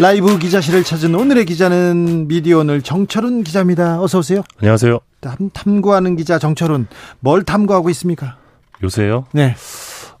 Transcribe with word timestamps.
라이브 0.00 0.38
기자실을 0.38 0.82
찾은 0.82 1.14
오늘의 1.14 1.44
기자는 1.44 2.26
미디어오늘 2.28 2.80
정철훈 2.80 3.44
기자입니다. 3.44 4.00
어서 4.00 4.18
오세요. 4.20 4.42
안녕하세요. 4.58 4.98
탐, 5.20 5.50
탐구하는 5.52 6.16
기자 6.16 6.38
정철훈. 6.38 6.86
뭘 7.20 7.42
탐구하고 7.42 7.90
있습니까? 7.90 8.36
요새요? 8.82 9.26
네. 9.32 9.54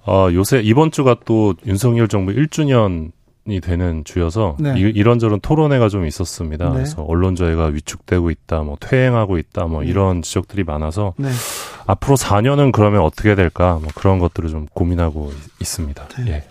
어, 0.06 0.28
요새 0.34 0.60
이번 0.62 0.90
주가 0.90 1.16
또 1.24 1.54
윤석열 1.66 2.08
정부 2.08 2.32
1주년 2.32 3.12
이 3.48 3.58
되는 3.60 4.04
주여서 4.04 4.58
네. 4.60 4.74
이, 4.76 5.02
런저런 5.02 5.40
토론회가 5.40 5.88
좀 5.88 6.04
있었습니다. 6.06 6.66
네. 6.68 6.72
그래서 6.74 7.02
언론 7.02 7.34
자유가 7.34 7.64
위축되고 7.66 8.30
있다, 8.30 8.60
뭐 8.60 8.76
퇴행하고 8.78 9.38
있다, 9.38 9.64
뭐 9.64 9.82
네. 9.82 9.88
이런 9.88 10.20
지적들이 10.20 10.62
많아서 10.64 11.14
네. 11.16 11.30
앞으로 11.86 12.16
4년은 12.16 12.70
그러면 12.72 13.00
어떻게 13.00 13.34
될까, 13.34 13.78
뭐 13.80 13.88
그런 13.94 14.18
것들을 14.18 14.50
좀 14.50 14.66
고민하고 14.74 15.32
있- 15.32 15.62
있습니다. 15.62 16.08
네. 16.18 16.30
예. 16.32 16.44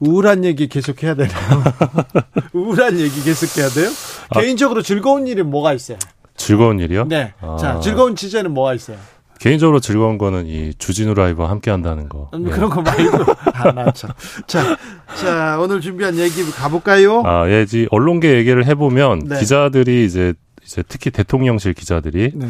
우울한 0.00 0.44
얘기 0.44 0.66
계속 0.68 1.02
해야 1.02 1.14
되나요? 1.14 1.62
우울한 2.52 2.98
얘기 2.98 3.22
계속 3.22 3.56
해야 3.58 3.68
돼요? 3.68 3.88
아. 4.30 4.40
개인적으로 4.40 4.82
즐거운 4.82 5.26
일이 5.26 5.42
뭐가 5.42 5.72
있어요? 5.74 5.98
즐거운 6.36 6.80
일이요? 6.80 7.04
네. 7.06 7.34
아. 7.40 7.56
자, 7.60 7.80
즐거운 7.80 8.16
취재는 8.16 8.52
뭐가 8.52 8.74
있어요? 8.74 8.96
개인적으로 9.38 9.80
즐거운 9.80 10.18
거는 10.18 10.46
이 10.46 10.74
주진우 10.74 11.14
라이브와 11.14 11.48
함께 11.48 11.70
한다는 11.70 12.08
거. 12.08 12.30
음, 12.34 12.46
예. 12.46 12.50
그런 12.50 12.68
거 12.68 12.82
말고. 12.82 13.24
아, 13.54 13.72
나 13.72 13.90
참. 13.92 14.10
자, 14.46 14.76
자, 15.18 15.58
오늘 15.58 15.80
준비한 15.80 16.16
얘기 16.18 16.44
가볼까요? 16.50 17.22
아, 17.24 17.48
예, 17.48 17.64
이 17.72 17.86
언론계 17.90 18.34
얘기를 18.36 18.66
해보면 18.66 19.20
네. 19.20 19.40
기자들이 19.40 20.04
이제 20.04 20.34
이제 20.62 20.82
특히 20.86 21.10
대통령실 21.10 21.72
기자들이 21.72 22.32
네. 22.34 22.48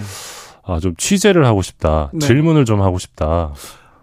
아, 0.64 0.80
좀 0.80 0.94
취재를 0.96 1.46
하고 1.46 1.62
싶다. 1.62 2.10
네. 2.12 2.26
질문을 2.26 2.64
좀 2.64 2.82
하고 2.82 2.98
싶다. 2.98 3.52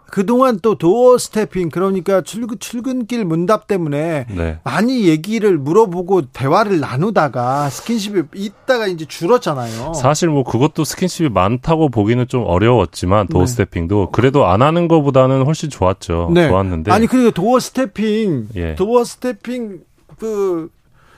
그동안 0.09 0.59
또 0.61 0.75
door 0.75 1.17
stepping, 1.17 1.69
그러니까 1.69 2.21
출근, 2.21 2.57
출근길 2.59 3.25
문답 3.25 3.67
때문에 3.67 4.25
네. 4.29 4.59
많이 4.63 5.07
얘기를 5.07 5.57
물어보고 5.57 6.27
대화를 6.27 6.79
나누다가 6.79 7.69
스킨십이 7.69 8.23
있다가 8.33 8.87
이제 8.87 9.05
줄었잖아요. 9.05 9.93
사실 9.93 10.29
뭐 10.29 10.43
그것도 10.43 10.85
스킨십이 10.85 11.29
많다고 11.29 11.89
보기는 11.89 12.27
좀 12.27 12.43
어려웠지만 12.45 13.27
door 13.27 13.41
네. 13.41 13.47
stepping도 13.47 14.11
그래도 14.11 14.45
안 14.45 14.61
하는 14.61 14.87
것보다는 14.87 15.43
훨씬 15.43 15.69
좋았죠. 15.69 16.31
네. 16.33 16.47
좋았는데 16.47 16.91
아니, 16.91 17.07
그리고 17.07 17.31
doorstepping, 17.31 18.49
예. 18.55 18.75
doorstepping, 18.75 19.81
그, 20.17 20.69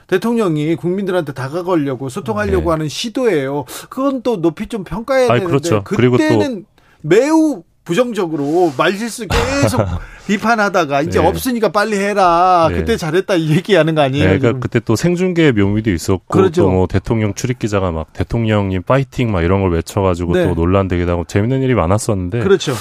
대통령이 0.08 0.74
국민들한테 0.74 1.32
다가가려고 1.32 2.08
소통하려고 2.08 2.64
네. 2.64 2.70
하는 2.70 2.88
시도예요. 2.88 3.64
그건 3.88 4.22
또 4.22 4.40
높이 4.40 4.66
좀 4.66 4.82
평가해야 4.82 5.30
아니, 5.30 5.40
되는데 5.40 5.68
그렇죠. 5.68 5.84
그때는 5.84 6.64
매우 7.00 7.62
부정적으로 7.90 8.72
말실수 8.78 9.26
계속 9.26 9.84
비판하다가 10.28 11.02
이제 11.02 11.20
네. 11.20 11.26
없으니까 11.26 11.72
빨리 11.72 11.98
해라. 11.98 12.68
네. 12.70 12.76
그때 12.76 12.96
잘했다 12.96 13.34
이 13.34 13.50
얘기하는 13.50 13.96
거 13.96 14.02
아니에요? 14.02 14.28
네, 14.28 14.38
그러니까? 14.38 14.60
그때 14.60 14.78
또 14.78 14.94
생중계의 14.94 15.52
묘미도 15.52 15.90
있었고 15.90 16.24
그렇죠. 16.28 16.62
또뭐 16.62 16.86
대통령 16.86 17.34
출입 17.34 17.58
기자가 17.58 17.90
막 17.90 18.12
대통령님 18.12 18.82
파이팅 18.82 19.32
막 19.32 19.42
이런 19.42 19.60
걸 19.60 19.72
외쳐가지고 19.72 20.34
네. 20.34 20.44
또 20.46 20.54
논란되기도 20.54 21.10
하고 21.10 21.24
재밌는 21.24 21.62
일이 21.62 21.74
많았었는데 21.74 22.38
그렇죠. 22.40 22.74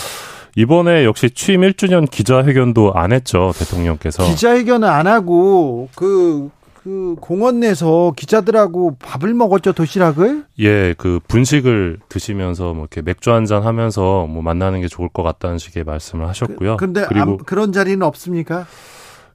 이번에 0.55 1.05
역시 1.05 1.31
취임 1.31 1.61
1주년 1.61 2.09
기자회견도 2.09 2.93
안 2.95 3.13
했죠 3.13 3.53
대통령께서 3.57 4.25
기자회견을 4.25 4.87
안 4.87 5.07
하고 5.07 5.89
그, 5.95 6.49
그 6.81 7.16
공원 7.19 7.59
내서 7.59 8.13
기자들하고 8.16 8.95
밥을 9.00 9.34
먹었죠 9.34 9.73
도시락을. 9.73 10.45
예, 10.59 10.94
그 10.97 11.19
분식을 11.28 12.00
드시면서 12.07 12.73
뭐 12.73 12.84
이렇게 12.84 13.01
맥주 13.01 13.31
한 13.34 13.45
잔 13.45 13.63
하면서 13.63 14.25
뭐 14.28 14.41
만나는 14.41 14.79
게 14.81 14.88
좋을 14.88 15.09
것 15.09 15.22
같다는 15.23 15.57
식의 15.57 15.84
말씀을 15.84 16.28
하셨고요. 16.28 16.78
근데 16.78 17.06
그리고 17.07 17.31
안- 17.31 17.38
그런 17.38 17.73
자리는 17.73 18.01
없습니까? 18.03 18.66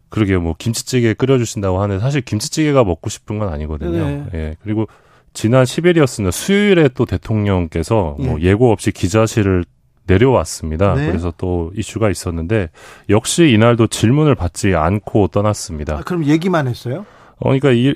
그러게요. 0.09 0.41
뭐 0.41 0.54
김치찌개 0.59 1.12
끓여주신다고 1.15 1.83
하는데 1.83 2.00
사실 2.00 2.21
김치찌개가 2.22 2.83
먹고 2.84 3.10
싶은 3.10 3.38
건 3.38 3.49
아니거든요. 3.53 4.04
네. 4.06 4.27
예. 4.33 4.56
그리고 4.62 4.87
지난 5.33 5.65
10일이었습니다. 5.65 6.31
수요일에 6.33 6.88
또 6.94 7.04
대통령께서 7.04 8.16
뭐 8.19 8.41
예고 8.41 8.71
없이 8.72 8.91
기자실을 8.93 9.65
내려왔습니다. 10.06 10.94
네. 10.94 11.06
그래서 11.09 11.33
또 11.37 11.72
이슈가 11.75 12.10
있었는데 12.10 12.71
역시 13.09 13.49
이날도 13.49 13.88
질문을 13.88 14.34
받지 14.34 14.75
않고 14.75 15.28
떠났습니다. 15.28 15.97
아, 15.97 16.00
그럼 16.03 16.25
얘기만 16.27 16.69
했어요? 16.69 17.04
어, 17.39 17.45
그러니까 17.50 17.71
이, 17.72 17.95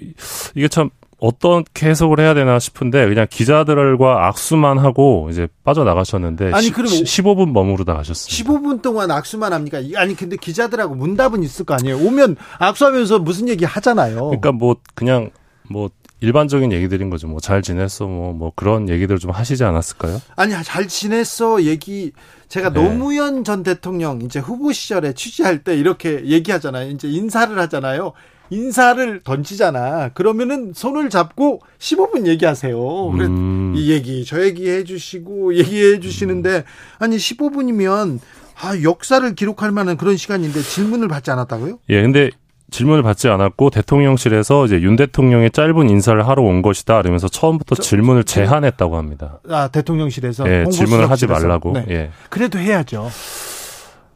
이게 0.54 0.68
참 0.68 0.90
어떻게 1.20 1.88
해석을 1.88 2.20
해야 2.20 2.32
되나 2.32 2.58
싶은데 2.60 3.08
그냥 3.08 3.26
기자들과 3.28 4.28
악수만 4.28 4.78
하고 4.78 5.28
이제 5.32 5.48
빠져나가셨는데 5.64 6.52
아니, 6.52 6.66
시- 6.66 6.72
그럼 6.72 6.86
시- 6.86 7.02
15분 7.02 7.50
머무르다 7.50 7.94
가셨습니다. 7.94 8.52
15분 8.52 8.82
동안 8.82 9.10
악수만 9.10 9.52
합니까? 9.52 9.80
이- 9.80 9.96
아니 9.96 10.14
근데 10.14 10.36
기자들하고 10.36 10.94
문답은 10.94 11.42
있을 11.42 11.64
거 11.64 11.74
아니에요. 11.74 11.98
오면 11.98 12.36
악수하면서 12.58 13.18
무슨 13.20 13.48
얘기 13.48 13.64
하잖아요. 13.64 14.26
그러니까 14.26 14.52
뭐 14.52 14.76
그냥 14.94 15.30
뭐 15.68 15.90
일반적인 16.20 16.72
얘기들인 16.72 17.10
거죠. 17.10 17.26
뭐 17.28 17.40
잘 17.40 17.62
지냈어 17.62 18.06
뭐 18.06 18.32
뭐 18.32 18.52
그런 18.54 18.88
얘기들 18.88 19.18
좀 19.18 19.30
하시지 19.32 19.64
않았을까요? 19.64 20.20
아니 20.36 20.52
잘 20.62 20.86
지냈어 20.88 21.62
얘기 21.64 22.12
제가 22.48 22.72
네. 22.72 22.80
노무현 22.82 23.42
전 23.44 23.62
대통령 23.64 24.22
이제 24.22 24.38
후보 24.38 24.72
시절에 24.72 25.14
취재할 25.14 25.64
때 25.64 25.76
이렇게 25.76 26.24
얘기하잖아요. 26.26 26.90
이제 26.90 27.08
인사를 27.08 27.56
하잖아요. 27.58 28.12
인사를 28.50 29.20
던지잖아. 29.24 30.10
그러면은 30.10 30.72
손을 30.74 31.10
잡고 31.10 31.60
15분 31.78 32.26
얘기하세요. 32.26 33.10
그래 33.12 33.26
음. 33.26 33.74
이 33.76 33.90
얘기 33.90 34.24
저 34.24 34.42
얘기 34.42 34.68
해주시고 34.68 35.54
얘기해 35.56 36.00
주시는데 36.00 36.64
아니 36.98 37.16
15분이면 37.16 38.18
아 38.60 38.82
역사를 38.82 39.34
기록할 39.34 39.70
만한 39.70 39.96
그런 39.96 40.16
시간인데 40.16 40.60
질문을 40.60 41.08
받지 41.08 41.30
않았다고요? 41.30 41.78
예, 41.90 42.02
근데 42.02 42.30
질문을 42.70 43.02
받지 43.02 43.28
않았고 43.28 43.70
대통령실에서 43.70 44.66
이제 44.66 44.80
윤 44.82 44.96
대통령의 44.96 45.50
짧은 45.50 45.88
인사를 45.88 46.26
하러 46.26 46.42
온 46.42 46.60
것이다. 46.60 47.00
이러면서 47.00 47.28
처음부터 47.28 47.76
질문을 47.76 48.24
제한했다고 48.24 48.96
합니다. 48.96 49.40
아 49.48 49.68
대통령실에서 49.68 50.48
예, 50.50 50.66
질문을 50.70 51.10
하지. 51.10 51.26
말라고. 51.26 51.72
네. 51.72 51.86
예. 51.88 52.10
그래도 52.30 52.58
해야죠. 52.58 53.10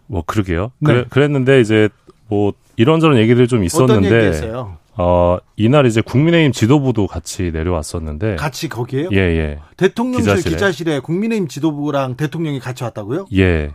뭐 0.06 0.22
그러게요. 0.26 0.72
네. 0.80 0.92
그래, 0.92 1.04
그랬는데 1.08 1.60
이제 1.60 1.88
뭐 2.32 2.54
이런저런 2.76 3.18
얘기들이 3.18 3.46
좀 3.46 3.62
있었는데? 3.62 4.52
어, 4.96 5.38
이날 5.56 5.86
이제 5.86 6.00
국민의힘 6.00 6.52
지도부도 6.52 7.06
같이 7.06 7.50
내려왔었는데 7.52 8.36
같이 8.36 8.68
거기에요? 8.68 9.08
예, 9.12 9.16
예. 9.16 9.58
대통령실 9.76 10.34
기자실에. 10.36 10.54
기자실에. 10.54 11.00
국민의힘 11.00 11.48
지도부랑 11.48 12.16
대통령이 12.16 12.58
같이 12.58 12.84
왔다고요? 12.84 13.26
예. 13.36 13.72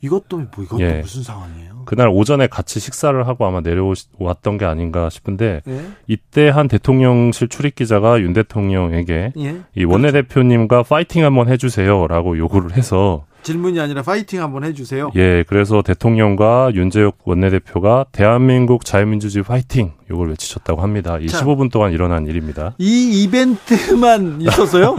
이것도 0.00 0.36
뭐 0.38 0.64
이것도 0.64 0.82
예. 0.82 1.00
무슨 1.00 1.22
상황이에요? 1.22 1.82
그날 1.84 2.08
오전에 2.08 2.48
같이 2.48 2.80
식사를 2.80 3.26
하고 3.26 3.46
아마 3.46 3.60
내려왔던 3.60 4.58
게 4.58 4.64
아닌가 4.64 5.08
싶은데 5.08 5.62
예. 5.66 5.80
이때 6.06 6.48
한 6.48 6.68
대통령실 6.68 7.48
출입 7.48 7.74
기자가 7.74 8.20
윤 8.20 8.32
대통령에게 8.32 9.32
예. 9.38 9.60
이 9.74 9.84
원내 9.84 10.12
대표님과 10.12 10.82
파이팅 10.82 11.24
한번 11.24 11.48
해주세요라고 11.48 12.36
요구를 12.38 12.76
해서 12.76 13.24
질문이 13.42 13.80
아니라 13.80 14.02
파이팅 14.02 14.42
한번 14.42 14.64
해주세요. 14.64 15.10
예 15.16 15.44
그래서 15.48 15.82
대통령과 15.82 16.70
윤재욱 16.74 17.18
원내대표가 17.24 18.06
대한민국 18.12 18.84
자유민주주의 18.84 19.42
파이팅 19.42 19.92
요걸 20.10 20.30
외치셨다고 20.30 20.82
합니다. 20.82 21.18
이 21.20 21.28
자. 21.28 21.40
15분 21.44 21.70
동안 21.70 21.92
일어난 21.92 22.26
일입니다. 22.26 22.74
이 22.78 23.22
이벤트만 23.22 24.40
있었어요? 24.42 24.96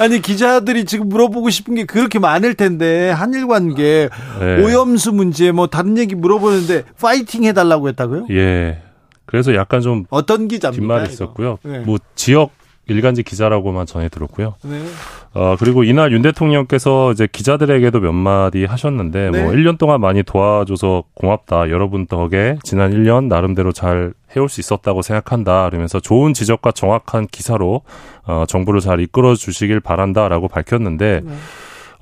아니 0.00 0.20
기자들이 0.20 0.84
지금 0.84 1.08
물어보고 1.08 1.50
싶은 1.50 1.74
게 1.74 1.84
그렇게 1.84 2.18
많을 2.18 2.54
텐데 2.54 3.10
한일 3.10 3.46
관계 3.46 4.08
예. 4.40 4.62
오염수 4.62 5.12
문제 5.12 5.52
뭐 5.52 5.66
다른 5.68 5.96
얘기 5.98 6.14
물어보는데 6.14 6.84
파이팅 7.00 7.44
해달라고 7.44 7.88
했다고요? 7.88 8.26
예. 8.30 8.82
그래서 9.26 9.54
약간 9.54 9.80
좀 9.80 10.04
어떤 10.10 10.48
기자입니까? 10.48 10.80
뒷말이 10.80 11.04
이거? 11.04 11.12
있었고요. 11.12 11.58
네. 11.62 11.78
뭐 11.80 11.98
지역 12.16 12.50
일간지 12.90 13.22
기자라고만 13.22 13.86
전해 13.86 14.08
들었고요. 14.08 14.54
네. 14.64 14.82
어, 15.32 15.54
그리고 15.58 15.84
이날 15.84 16.12
윤 16.12 16.22
대통령께서 16.22 17.12
이제 17.12 17.28
기자들에게도 17.30 18.00
몇 18.00 18.12
마디 18.12 18.64
하셨는데, 18.64 19.30
네. 19.30 19.42
뭐, 19.42 19.52
1년 19.52 19.78
동안 19.78 20.00
많이 20.00 20.22
도와줘서 20.22 21.04
고맙다. 21.14 21.70
여러분 21.70 22.06
덕에 22.06 22.58
지난 22.64 22.92
1년 22.92 23.28
나름대로 23.28 23.72
잘 23.72 24.12
해올 24.34 24.48
수 24.48 24.60
있었다고 24.60 25.02
생각한다. 25.02 25.68
그러면서 25.70 26.00
좋은 26.00 26.34
지적과 26.34 26.72
정확한 26.72 27.28
기사로, 27.28 27.82
어, 28.24 28.44
정부를 28.48 28.80
잘 28.80 29.00
이끌어 29.00 29.36
주시길 29.36 29.80
바란다라고 29.80 30.48
밝혔는데, 30.48 31.20
네. 31.24 31.32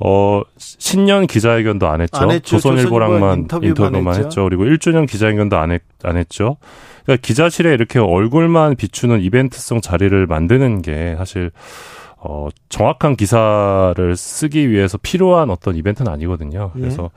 어, 0.01 0.43
신년 0.57 1.27
기자회견도 1.27 1.89
안 1.89 2.01
했죠. 2.01 2.19
안 2.19 2.31
했죠. 2.31 2.57
조선일보랑만 2.57 3.49
조선일보 3.49 3.67
인터뷰만 3.67 3.69
인터뷰만 3.69 4.15
했죠. 4.15 4.27
했죠. 4.27 4.45
그리고 4.45 4.65
1주년 4.65 5.09
기자회견도 5.09 5.59
안, 5.59 5.73
했, 5.73 5.83
안 6.05 6.17
했죠. 6.17 6.57
그러니까 7.09 7.27
기자실에 7.27 7.73
이렇게 7.73 7.99
얼굴만 7.99 8.77
비추는 8.77 9.23
이벤트성 9.23 9.81
자리를 9.81 10.27
만드는 10.27 10.83
게 10.83 11.15
사실 11.17 11.51
어, 12.21 12.49
정확한 12.69 13.17
기사를 13.17 14.17
쓰기 14.17 14.69
위해서 14.71 14.99
필요한 14.99 15.49
어떤 15.51 15.75
이벤트는 15.77 16.13
아니거든요. 16.13 16.73
예. 16.77 16.81
그래서 16.81 17.11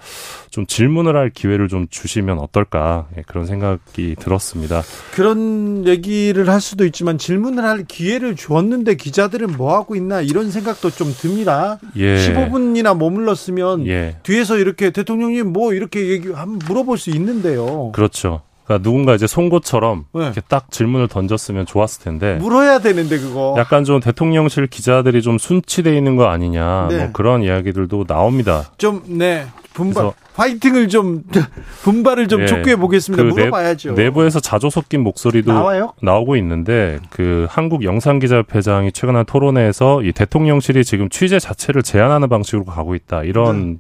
좀 0.50 0.66
질문을 0.66 1.18
할 1.18 1.30
기회를 1.30 1.68
좀 1.68 1.88
주시면 1.90 2.40
어떨까 2.40 3.08
예, 3.18 3.24
그런 3.24 3.46
생각이 3.46 4.16
들었습니다. 4.18 4.82
그런 5.12 5.86
얘기를 5.88 6.48
할 6.48 6.62
수도 6.62 6.86
있지만 6.86 7.18
질문을 7.18 7.66
할 7.66 7.84
기회를 7.84 8.38
주었는데 8.38 8.96
기자들은 8.96 9.58
뭐 9.58 9.76
하고 9.76 9.98
있나 9.98 10.22
이런 10.22 10.52
생각도 10.52 10.92
좀 10.92 11.14
듭니다. 11.14 11.80
예. 11.98 12.16
15분이나 12.16 12.98
머물렀으면 12.98 13.88
예. 13.88 14.18
뒤에서 14.24 14.58
이렇게 14.58 14.92
대통령님 14.92 15.52
뭐 15.52 15.74
이렇게 15.74 16.08
얘기 16.08 16.32
한번 16.32 16.60
물어볼 16.66 16.98
수 16.98 17.10
있는데요. 17.10 17.92
그렇죠. 17.92 18.44
그러니까 18.72 18.84
누군가 18.84 19.16
이제 19.16 19.28
송곳처럼 19.28 20.06
네. 20.14 20.24
이렇게 20.24 20.42
딱 20.48 20.72
질문을 20.72 21.08
던졌으면 21.08 21.66
좋았을 21.66 22.04
텐데 22.04 22.36
물어야 22.36 22.80
되는데 22.80 23.18
그거. 23.20 23.56
약간 23.58 23.84
좀 23.84 24.00
대통령실 24.00 24.68
기자들이 24.68 25.22
좀 25.22 25.38
순치돼 25.38 25.96
있는 25.96 26.16
거 26.16 26.28
아니냐 26.28 26.88
네. 26.90 26.98
뭐 26.98 27.10
그런 27.14 27.44
이야기들도 27.44 28.06
나옵니다. 28.06 28.72
좀 28.78 29.02
네. 29.08 29.46
분발 29.74 30.12
파이팅을 30.36 30.90
좀 30.90 31.24
분발을 31.84 32.28
좀 32.28 32.42
예. 32.42 32.46
촉구해 32.46 32.76
보겠습니다. 32.76 33.24
그 33.24 33.30
내- 33.30 33.34
물어봐야죠. 33.46 33.94
내부에서 33.94 34.40
자조 34.40 34.70
섞인 34.70 35.02
목소리도 35.02 35.52
나와요? 35.54 35.94
나오고 36.02 36.36
있는데 36.38 37.00
그 37.10 37.48
한국 37.50 37.84
영상 37.84 38.20
기자협회장이 38.20 38.92
최근 38.92 39.16
한 39.16 39.26
토론회에서 39.26 40.04
이 40.04 40.12
대통령실이 40.12 40.84
지금 40.84 41.08
취재 41.10 41.40
자체를 41.40 41.84
제한하는 41.84 42.28
방식으로 42.28 42.66
가고 42.66 42.96
있다 42.96 43.24
이런 43.24 43.80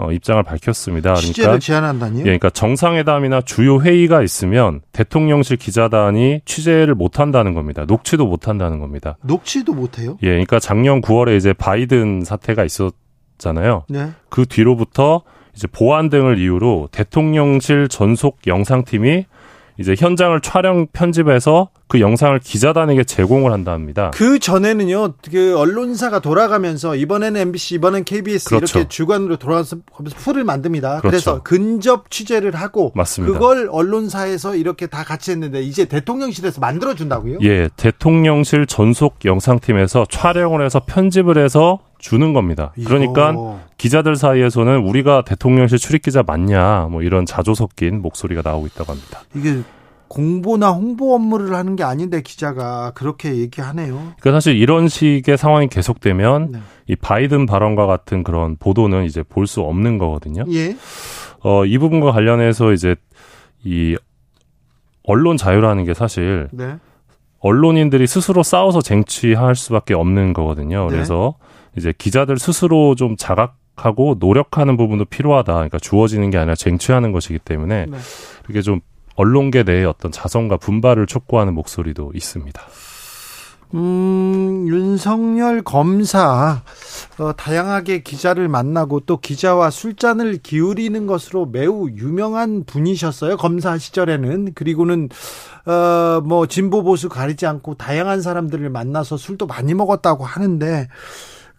어, 0.00 0.12
입장을 0.12 0.42
밝혔습니다. 0.42 1.14
네. 1.14 1.20
취재를 1.20 1.44
그러니까 1.44 1.58
제한한다니요? 1.60 2.20
예, 2.20 2.24
그러니까 2.24 2.50
정상회담이나 2.50 3.42
주요 3.42 3.80
회의가 3.80 4.22
있으면 4.22 4.80
대통령실 4.92 5.56
기자단이 5.56 6.40
취재를 6.44 6.94
못 6.94 7.20
한다는 7.20 7.54
겁니다. 7.54 7.84
녹취도 7.86 8.26
못 8.26 8.48
한다는 8.48 8.80
겁니다. 8.80 9.16
녹취도 9.22 9.74
못 9.74 9.98
해요? 9.98 10.16
예, 10.22 10.28
그러니까 10.28 10.58
작년 10.58 11.00
9월에 11.00 11.36
이제 11.36 11.52
바이든 11.52 12.22
사태가 12.24 12.64
있었잖아요. 12.64 13.84
네. 13.88 14.10
그 14.28 14.46
뒤로부터 14.46 15.22
이제 15.54 15.66
보안 15.66 16.08
등을 16.08 16.38
이유로 16.38 16.88
대통령실 16.92 17.88
전속 17.88 18.38
영상팀이 18.46 19.26
이제 19.80 19.94
현장을 19.98 20.38
촬영 20.42 20.86
편집해서 20.92 21.70
그 21.88 22.00
영상을 22.00 22.38
기자단에게 22.38 23.02
제공을 23.02 23.50
한답니다. 23.50 24.10
그 24.12 24.38
전에는요, 24.38 25.14
그 25.30 25.58
언론사가 25.58 26.20
돌아가면서 26.20 26.94
이번에는 26.94 27.40
MBC, 27.40 27.76
이번엔 27.76 28.04
KBS 28.04 28.50
그렇죠. 28.50 28.78
이렇게 28.78 28.88
주관으로 28.90 29.38
돌아가서 29.38 29.78
풀을 30.18 30.44
만듭니다. 30.44 31.00
그렇죠. 31.00 31.08
그래서 31.08 31.42
근접 31.42 32.10
취재를 32.10 32.54
하고 32.54 32.92
맞습니다. 32.94 33.32
그걸 33.32 33.68
언론사에서 33.72 34.54
이렇게 34.54 34.86
다 34.86 35.02
같이 35.02 35.30
했는데 35.30 35.62
이제 35.62 35.86
대통령실에서 35.86 36.60
만들어 36.60 36.94
준다고요? 36.94 37.38
예, 37.40 37.70
대통령실 37.76 38.66
전속 38.66 39.24
영상팀에서 39.24 40.04
촬영을 40.10 40.64
해서 40.64 40.82
편집을 40.86 41.42
해서 41.42 41.80
주는 42.00 42.32
겁니다. 42.32 42.72
그러니까 42.84 43.60
기자들 43.76 44.16
사이에서는 44.16 44.78
우리가 44.78 45.22
대통령실 45.22 45.78
출입 45.78 46.02
기자 46.02 46.22
맞냐 46.26 46.88
뭐 46.90 47.02
이런 47.02 47.24
자조 47.26 47.54
섞인 47.54 48.02
목소리가 48.02 48.42
나오고 48.44 48.66
있다고 48.66 48.92
합니다. 48.92 49.20
이게 49.34 49.62
공보나 50.08 50.72
홍보 50.72 51.14
업무를 51.14 51.54
하는 51.54 51.76
게 51.76 51.84
아닌데 51.84 52.20
기자가 52.20 52.90
그렇게 52.96 53.36
얘기하네요. 53.36 53.94
그러니까 54.18 54.32
사실 54.32 54.56
이런 54.56 54.88
식의 54.88 55.38
상황이 55.38 55.68
계속되면 55.68 56.48
네. 56.50 56.58
이 56.88 56.96
바이든 56.96 57.46
발언과 57.46 57.86
같은 57.86 58.24
그런 58.24 58.56
보도는 58.56 59.04
이제 59.04 59.22
볼 59.22 59.46
수 59.46 59.60
없는 59.60 59.98
거거든요. 59.98 60.44
예. 60.50 60.76
어, 61.44 61.64
이 61.64 61.78
부분과 61.78 62.10
관련해서 62.10 62.72
이제 62.72 62.96
이 63.62 63.96
언론 65.04 65.36
자유라는 65.36 65.84
게 65.84 65.94
사실 65.94 66.48
네. 66.50 66.76
언론인들이 67.38 68.06
스스로 68.06 68.42
싸워서 68.42 68.82
쟁취할 68.82 69.54
수밖에 69.54 69.94
없는 69.94 70.32
거거든요. 70.32 70.86
네. 70.88 70.90
그래서 70.90 71.34
이제 71.76 71.92
기자들 71.96 72.38
스스로 72.38 72.94
좀 72.94 73.16
자각 73.16 73.56
하고 73.76 74.16
노력하는 74.18 74.76
부분도 74.76 75.06
필요하다. 75.06 75.52
그러니까 75.54 75.78
주어지는 75.78 76.30
게 76.30 76.38
아니라 76.38 76.54
쟁취하는 76.54 77.12
것이기 77.12 77.38
때문에 77.38 77.86
네. 77.86 77.98
이게 78.48 78.62
좀 78.62 78.80
언론계 79.16 79.62
내의 79.62 79.86
어떤 79.86 80.12
자성과 80.12 80.58
분발을 80.58 81.06
촉구하는 81.06 81.54
목소리도 81.54 82.12
있습니다. 82.14 82.60
음, 83.72 84.66
윤석열 84.66 85.62
검사, 85.62 86.62
어, 87.18 87.32
다양하게 87.36 88.02
기자를 88.02 88.48
만나고 88.48 89.00
또 89.00 89.18
기자와 89.18 89.70
술잔을 89.70 90.38
기울이는 90.42 91.06
것으로 91.06 91.46
매우 91.46 91.88
유명한 91.90 92.64
분이셨어요. 92.64 93.36
검사 93.36 93.78
시절에는. 93.78 94.54
그리고는, 94.54 95.08
어, 95.66 96.20
뭐, 96.24 96.46
진보 96.46 96.82
보수 96.82 97.08
가리지 97.08 97.46
않고 97.46 97.74
다양한 97.74 98.22
사람들을 98.22 98.68
만나서 98.70 99.16
술도 99.16 99.46
많이 99.46 99.72
먹었다고 99.74 100.24
하는데, 100.24 100.88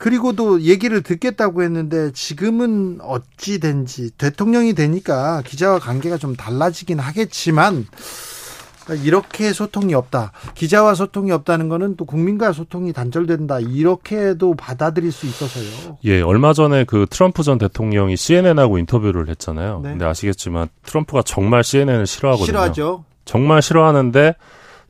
그리고도 0.01 0.61
얘기를 0.61 1.03
듣겠다고 1.03 1.61
했는데 1.61 2.11
지금은 2.11 2.97
어찌 3.03 3.59
된지 3.59 4.09
대통령이 4.17 4.73
되니까 4.73 5.43
기자와 5.45 5.77
관계가 5.77 6.17
좀 6.17 6.35
달라지긴 6.35 6.97
하겠지만 6.97 7.85
이렇게 9.03 9.53
소통이 9.53 9.93
없다. 9.93 10.31
기자와 10.55 10.95
소통이 10.95 11.31
없다는 11.31 11.69
거는 11.69 11.97
또 11.97 12.05
국민과 12.05 12.51
소통이 12.51 12.93
단절된다. 12.93 13.59
이렇게도 13.59 14.55
받아들일 14.55 15.11
수 15.11 15.27
있어서요. 15.27 15.99
예, 16.05 16.19
얼마 16.21 16.53
전에 16.53 16.83
그 16.83 17.05
트럼프 17.07 17.43
전 17.43 17.59
대통령이 17.59 18.17
CNN하고 18.17 18.79
인터뷰를 18.79 19.29
했잖아요. 19.29 19.81
네. 19.83 19.91
근데 19.91 20.05
아시겠지만 20.05 20.69
트럼프가 20.81 21.21
정말 21.21 21.63
CNN을 21.63 22.07
싫어하거든요. 22.07 22.45
싫어하죠. 22.47 23.05
정말 23.25 23.61
싫어하는데 23.61 24.33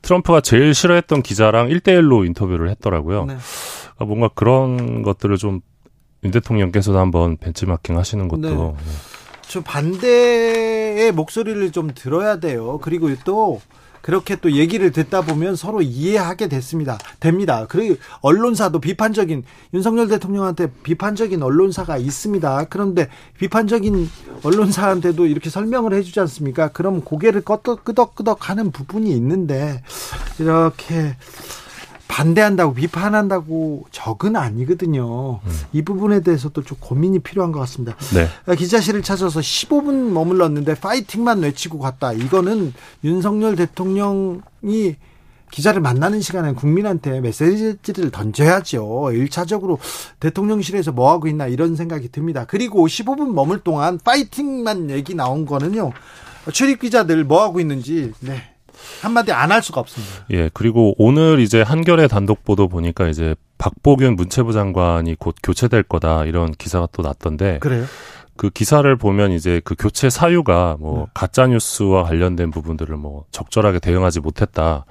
트럼프가 0.00 0.40
제일 0.40 0.72
싫어했던 0.72 1.20
기자랑 1.22 1.68
1대1로 1.68 2.24
인터뷰를 2.24 2.70
했더라고요. 2.70 3.26
네. 3.26 3.36
아, 4.02 4.04
뭔가 4.04 4.28
그런 4.34 5.02
것들을 5.02 5.36
좀 5.36 5.60
윤 6.22 6.30
대통령께서도 6.30 6.98
한번 6.98 7.36
벤치마킹 7.36 7.98
하시는 7.98 8.28
것도 8.28 8.76
네. 8.78 8.84
저 9.42 9.60
반대의 9.60 11.12
목소리를 11.12 11.72
좀 11.72 11.90
들어야 11.94 12.38
돼요. 12.38 12.78
그리고 12.80 13.10
또 13.24 13.60
그렇게 14.02 14.36
또 14.36 14.52
얘기를 14.52 14.90
듣다 14.90 15.22
보면 15.22 15.54
서로 15.56 15.82
이해하게 15.82 16.48
됐습니다. 16.48 16.98
됩니다. 17.20 17.66
그리고 17.68 17.96
언론사도 18.20 18.80
비판적인 18.80 19.44
윤석열 19.74 20.08
대통령한테 20.08 20.68
비판적인 20.82 21.42
언론사가 21.42 21.98
있습니다. 21.98 22.66
그런데 22.70 23.08
비판적인 23.38 24.08
언론사한테도 24.42 25.26
이렇게 25.26 25.50
설명을 25.50 25.92
해주지 25.92 26.18
않습니까? 26.20 26.68
그럼 26.68 27.02
고개를 27.02 27.42
끄덕 27.42 28.14
끄덕 28.14 28.48
하는 28.48 28.70
부분이 28.70 29.10
있는데 29.12 29.82
이렇게 30.38 31.16
반대한다고 32.12 32.74
비판한다고 32.74 33.86
적은 33.90 34.36
아니거든요. 34.36 35.40
이 35.72 35.80
부분에 35.80 36.20
대해서도 36.20 36.62
좀 36.62 36.76
고민이 36.78 37.20
필요한 37.20 37.52
것 37.52 37.60
같습니다. 37.60 37.96
네. 38.14 38.54
기자실을 38.54 39.02
찾아서 39.02 39.40
15분 39.40 40.10
머물렀는데 40.10 40.74
파이팅만 40.74 41.40
외치고 41.40 41.78
갔다. 41.78 42.12
이거는 42.12 42.74
윤석열 43.02 43.56
대통령이 43.56 44.96
기자를 45.50 45.80
만나는 45.80 46.20
시간에 46.20 46.52
국민한테 46.52 47.22
메시지를 47.22 48.10
던져야죠. 48.10 48.82
1차적으로 48.82 49.78
대통령실에서 50.20 50.92
뭐 50.92 51.10
하고 51.10 51.28
있나 51.28 51.46
이런 51.46 51.76
생각이 51.76 52.10
듭니다. 52.12 52.44
그리고 52.46 52.86
15분 52.86 53.32
머물 53.32 53.60
동안 53.60 53.98
파이팅만 53.98 54.90
얘기 54.90 55.14
나온 55.14 55.46
거는요. 55.46 55.92
출입 56.52 56.80
기자들 56.80 57.24
뭐 57.24 57.42
하고 57.42 57.58
있는지 57.58 58.12
네. 58.20 58.51
한마디 59.02 59.32
안 59.32 59.50
할 59.52 59.62
수가 59.62 59.80
없습니다. 59.80 60.12
예, 60.30 60.50
그리고 60.54 60.94
오늘 60.98 61.40
이제 61.40 61.62
한겨레 61.62 62.08
단독 62.08 62.44
보도 62.44 62.68
보니까 62.68 63.08
이제 63.08 63.34
박보균 63.58 64.16
문체부 64.16 64.52
장관이 64.52 65.16
곧 65.18 65.34
교체될 65.42 65.82
거다 65.84 66.24
이런 66.24 66.52
기사가 66.52 66.88
또 66.92 67.02
났던데 67.02 67.58
그래요? 67.60 67.84
그 68.36 68.48
기사를 68.50 68.96
보면 68.96 69.30
이제 69.32 69.60
그 69.64 69.74
교체 69.78 70.08
사유가 70.10 70.76
뭐 70.80 71.00
네. 71.00 71.06
가짜 71.14 71.46
뉴스와 71.46 72.04
관련된 72.04 72.50
부분들을 72.50 72.96
뭐 72.96 73.24
적절하게 73.30 73.78
대응하지 73.78 74.20
못했다. 74.20 74.84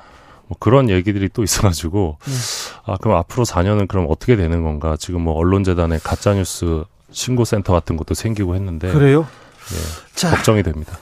뭐 0.48 0.58
그런 0.60 0.90
얘기들이 0.90 1.30
또 1.30 1.44
있어가지고 1.44 2.18
네. 2.24 2.32
아 2.86 2.98
그럼 2.98 3.18
앞으로 3.18 3.44
4년은 3.46 3.88
그럼 3.88 4.06
어떻게 4.10 4.36
되는 4.36 4.64
건가? 4.64 4.96
지금 5.00 5.22
뭐 5.22 5.34
언론재단에 5.34 6.00
가짜 6.04 6.34
뉴스 6.34 6.84
신고센터 7.12 7.74
같은 7.74 7.98
것도 7.98 8.14
생기고 8.14 8.56
했는데 8.56 8.92
그래요? 8.92 9.28
예, 9.74 10.16
자, 10.16 10.30
걱정이 10.32 10.62
됩니다. 10.64 10.98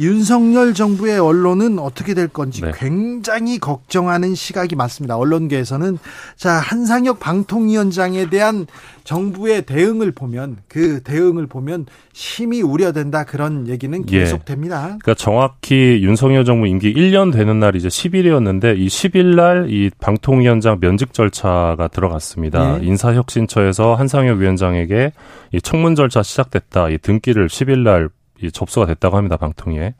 윤석열 0.00 0.74
정부의 0.74 1.18
언론은 1.18 1.78
어떻게 1.78 2.14
될 2.14 2.28
건지 2.28 2.62
네. 2.62 2.72
굉장히 2.74 3.58
걱정하는 3.58 4.34
시각이 4.34 4.76
많습니다. 4.76 5.16
언론계에서는 5.16 5.98
자 6.36 6.52
한상혁 6.52 7.20
방통위원장에 7.20 8.28
대한 8.30 8.66
정부의 9.04 9.62
대응을 9.62 10.10
보면 10.10 10.56
그 10.66 11.00
대응을 11.02 11.46
보면 11.46 11.86
심히 12.12 12.60
우려된다 12.60 13.24
그런 13.24 13.68
얘기는 13.68 14.04
예. 14.10 14.18
계속됩니다. 14.18 14.82
그러니까 14.82 15.14
정확히 15.14 16.00
윤석열 16.02 16.44
정부 16.44 16.66
임기 16.66 16.92
1년 16.92 17.32
되는 17.32 17.60
날이 17.60 17.78
이제 17.78 17.88
10일이었는데 17.88 18.78
이 18.78 18.86
10일 18.88 19.36
날 19.36 19.66
이 19.68 19.90
방통위원장 20.00 20.78
면직 20.80 21.12
절차가 21.12 21.88
들어갔습니다. 21.88 22.78
네. 22.78 22.86
인사혁신처에서 22.86 23.94
한상혁 23.94 24.38
위원장에게 24.38 25.12
이 25.52 25.60
청문 25.60 25.94
절차 25.94 26.22
시작됐다. 26.22 26.90
이 26.90 26.98
등기를 26.98 27.48
10일 27.48 27.80
날이 27.80 28.06
접수가 28.52 28.86
됐다고 28.86 29.16
합니다. 29.16 29.36
방통위에. 29.36 29.94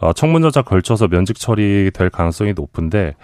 어, 0.00 0.12
청문 0.12 0.42
절차 0.42 0.62
걸쳐서 0.62 1.08
면직 1.08 1.38
처리될 1.38 2.10
가능성이 2.10 2.52
높은데 2.54 3.14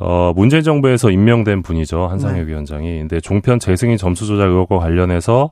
어, 0.00 0.32
문재인 0.36 0.62
정부에서 0.62 1.10
임명된 1.10 1.62
분이죠. 1.62 2.06
한상혁 2.06 2.44
네. 2.44 2.46
위원장이. 2.52 2.98
근데 3.00 3.20
종편 3.20 3.58
재승인 3.58 3.96
점수 3.96 4.26
조작 4.26 4.44
의혹과 4.48 4.78
관련해서 4.78 5.50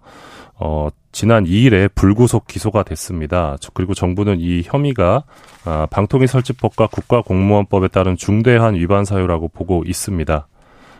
어, 0.59 0.89
지난 1.13 1.45
2일에 1.45 1.91
불구속 1.95 2.47
기소가 2.47 2.83
됐습니다. 2.85 3.57
저- 3.61 3.71
그리고 3.75 3.93
정부는 3.93 4.37
이 4.41 4.63
혐의가 4.65 5.25
아, 5.65 5.87
방통위 5.91 6.27
설치법과 6.27 6.87
국가공무원법에 6.87 7.89
따른 7.89 8.17
중대한 8.17 8.75
위반 8.75 9.05
사유라고 9.05 9.49
보고 9.49 9.83
있습니다. 9.85 10.47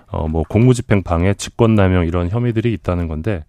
어, 0.09 0.29
뭐 0.29 0.43
공무집행 0.49 1.03
방해, 1.05 1.35
직권남용 1.35 2.07
이런 2.07 2.29
혐의들이 2.29 2.73
있다는 2.75 3.09
건데 3.09 3.45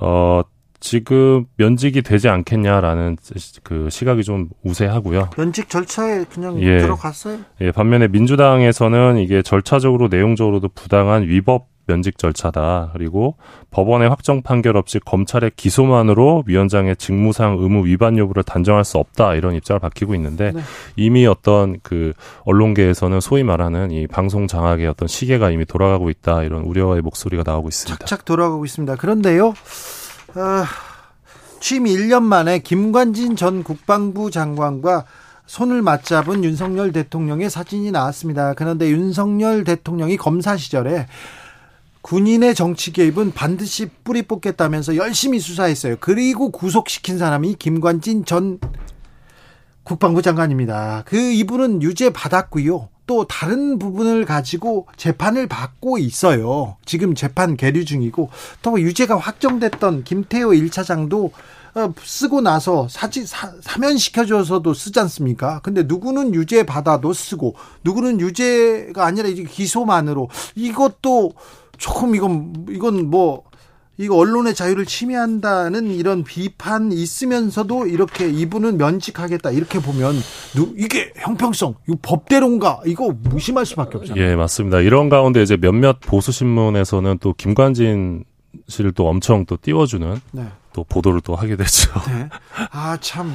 어, 0.00 0.42
지금 0.80 1.44
면직이 1.56 2.02
되지 2.02 2.28
않겠냐라는 2.28 3.18
그 3.62 3.88
시각이 3.90 4.24
좀 4.24 4.48
우세하고요. 4.64 5.30
면직 5.36 5.68
절차에 5.68 6.24
그냥 6.24 6.60
예. 6.62 6.78
들어갔어요. 6.78 7.38
예, 7.60 7.70
반면에 7.70 8.08
민주당에서는 8.08 9.18
이게 9.18 9.42
절차적으로 9.42 10.08
내용적으로도 10.08 10.68
부당한 10.74 11.24
위법 11.24 11.68
면직 11.86 12.18
절차다. 12.18 12.90
그리고 12.92 13.36
법원의 13.72 14.08
확정 14.08 14.42
판결 14.42 14.76
없이 14.76 15.00
검찰의 15.00 15.52
기소만으로 15.56 16.44
위원장의 16.46 16.96
직무상 16.96 17.56
의무 17.58 17.84
위반 17.84 18.16
여부를 18.16 18.44
단정할 18.44 18.84
수 18.84 18.98
없다. 18.98 19.34
이런 19.34 19.54
입장을 19.56 19.80
밝히고 19.80 20.14
있는데 20.14 20.52
네. 20.52 20.60
이미 20.94 21.26
어떤 21.26 21.80
그 21.82 22.12
언론계에서는 22.44 23.20
소위 23.20 23.42
말하는 23.42 23.90
이 23.90 24.06
방송 24.06 24.46
장악의 24.46 24.86
어떤 24.86 25.08
시계가 25.08 25.50
이미 25.50 25.64
돌아가고 25.64 26.10
있다. 26.10 26.44
이런 26.44 26.62
우려의 26.62 27.02
목소리가 27.02 27.42
나오고 27.44 27.68
있습니다. 27.68 28.06
착착 28.06 28.24
돌아가고 28.24 28.64
있습니다. 28.64 28.94
그런데요, 28.94 29.54
아, 30.34 30.64
취임 31.58 31.84
1년 31.84 32.22
만에 32.22 32.60
김관진 32.60 33.34
전 33.34 33.64
국방부 33.64 34.30
장관과 34.30 35.04
손을 35.46 35.82
맞잡은 35.82 36.44
윤석열 36.44 36.92
대통령의 36.92 37.50
사진이 37.50 37.90
나왔습니다. 37.90 38.54
그런데 38.54 38.88
윤석열 38.90 39.64
대통령이 39.64 40.16
검사 40.16 40.56
시절에 40.56 41.08
군인의 42.02 42.54
정치 42.54 42.92
개입은 42.92 43.32
반드시 43.32 43.90
뿌리 44.04 44.22
뽑겠다면서 44.22 44.96
열심히 44.96 45.40
수사했어요. 45.40 45.96
그리고 45.98 46.50
구속시킨 46.50 47.18
사람이 47.18 47.56
김관진 47.58 48.24
전 48.24 48.60
국방부 49.82 50.22
장관입니다. 50.22 51.02
그 51.04 51.16
이분은 51.16 51.82
유죄 51.82 52.10
받았고요. 52.10 52.88
또 53.10 53.24
다른 53.24 53.80
부분을 53.80 54.24
가지고 54.24 54.86
재판을 54.96 55.48
받고 55.48 55.98
있어요. 55.98 56.76
지금 56.84 57.16
재판 57.16 57.56
계류 57.56 57.84
중이고 57.84 58.30
또 58.62 58.80
유죄가 58.80 59.16
확정됐던 59.18 60.04
김태호 60.04 60.50
1차장도 60.50 61.32
어, 61.74 61.94
쓰고 62.00 62.40
나서 62.40 62.86
사지 62.88 63.26
사, 63.26 63.52
사면 63.62 63.98
시켜줘서도 63.98 64.74
쓰지 64.74 65.00
않습니까? 65.00 65.58
근데 65.64 65.82
누구는 65.82 66.36
유죄 66.36 66.62
받아도 66.62 67.12
쓰고 67.12 67.56
누구는 67.82 68.20
유죄가 68.20 69.06
아니라 69.06 69.28
이제 69.28 69.42
기소만으로 69.42 70.28
이것도 70.54 71.32
조금 71.78 72.14
이건 72.14 72.66
이건 72.68 73.10
뭐 73.10 73.42
이거 74.00 74.16
언론의 74.16 74.54
자유를 74.54 74.86
침해한다는 74.86 75.90
이런 75.90 76.24
비판이 76.24 76.94
있으면서도 76.94 77.86
이렇게 77.86 78.30
이분은 78.30 78.78
면직하겠다 78.78 79.50
이렇게 79.50 79.78
보면 79.78 80.14
누 80.54 80.72
이게 80.74 81.12
형평성 81.16 81.74
이거 81.86 81.98
법대로인가 82.00 82.80
이거 82.86 83.14
무심할 83.24 83.66
수밖에 83.66 83.98
없잖아요. 83.98 84.24
예, 84.24 84.36
맞습니다. 84.36 84.80
이런 84.80 85.10
가운데 85.10 85.42
이제 85.42 85.58
몇몇 85.58 86.00
보수 86.00 86.32
신문에서는 86.32 87.18
또 87.20 87.34
김관진 87.34 88.24
씨를 88.68 88.92
또 88.92 89.06
엄청 89.06 89.44
또 89.44 89.58
띄워주는 89.60 90.18
네. 90.32 90.46
또 90.72 90.82
보도를 90.84 91.20
또 91.20 91.36
하게 91.36 91.56
되죠. 91.56 91.92
네. 92.08 92.30
아, 92.70 92.96
참. 93.02 93.34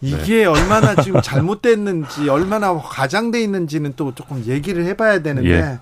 이게 0.00 0.46
얼마나 0.46 0.96
지금 1.00 1.20
잘못됐는지, 1.22 2.28
얼마나 2.28 2.74
과장돼 2.74 3.40
있는지는 3.40 3.92
또 3.94 4.12
조금 4.14 4.44
얘기를 4.46 4.84
해봐야 4.84 5.22
되는데, 5.22 5.50
예. 5.50 5.78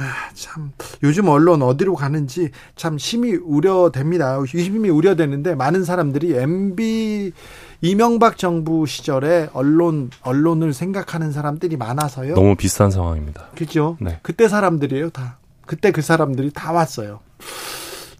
아, 0.00 0.30
참. 0.34 0.70
요즘 1.02 1.28
언론 1.28 1.60
어디로 1.62 1.94
가는지 1.96 2.50
참 2.76 2.98
심히 2.98 3.34
우려됩니다. 3.34 4.38
심히 4.46 4.88
우려되는데, 4.90 5.54
많은 5.56 5.84
사람들이 5.84 6.36
MB, 6.36 7.32
이명박 7.80 8.38
정부 8.38 8.86
시절에 8.86 9.48
언론, 9.52 10.10
언론을 10.22 10.72
생각하는 10.72 11.32
사람들이 11.32 11.76
많아서요. 11.76 12.34
너무 12.34 12.54
비슷한 12.54 12.90
상황입니다. 12.92 13.48
그죠? 13.56 13.96
네. 14.00 14.20
그때 14.22 14.46
사람들이에요, 14.48 15.10
다. 15.10 15.38
그때 15.66 15.90
그 15.90 16.00
사람들이 16.00 16.50
다 16.52 16.72
왔어요. 16.72 17.20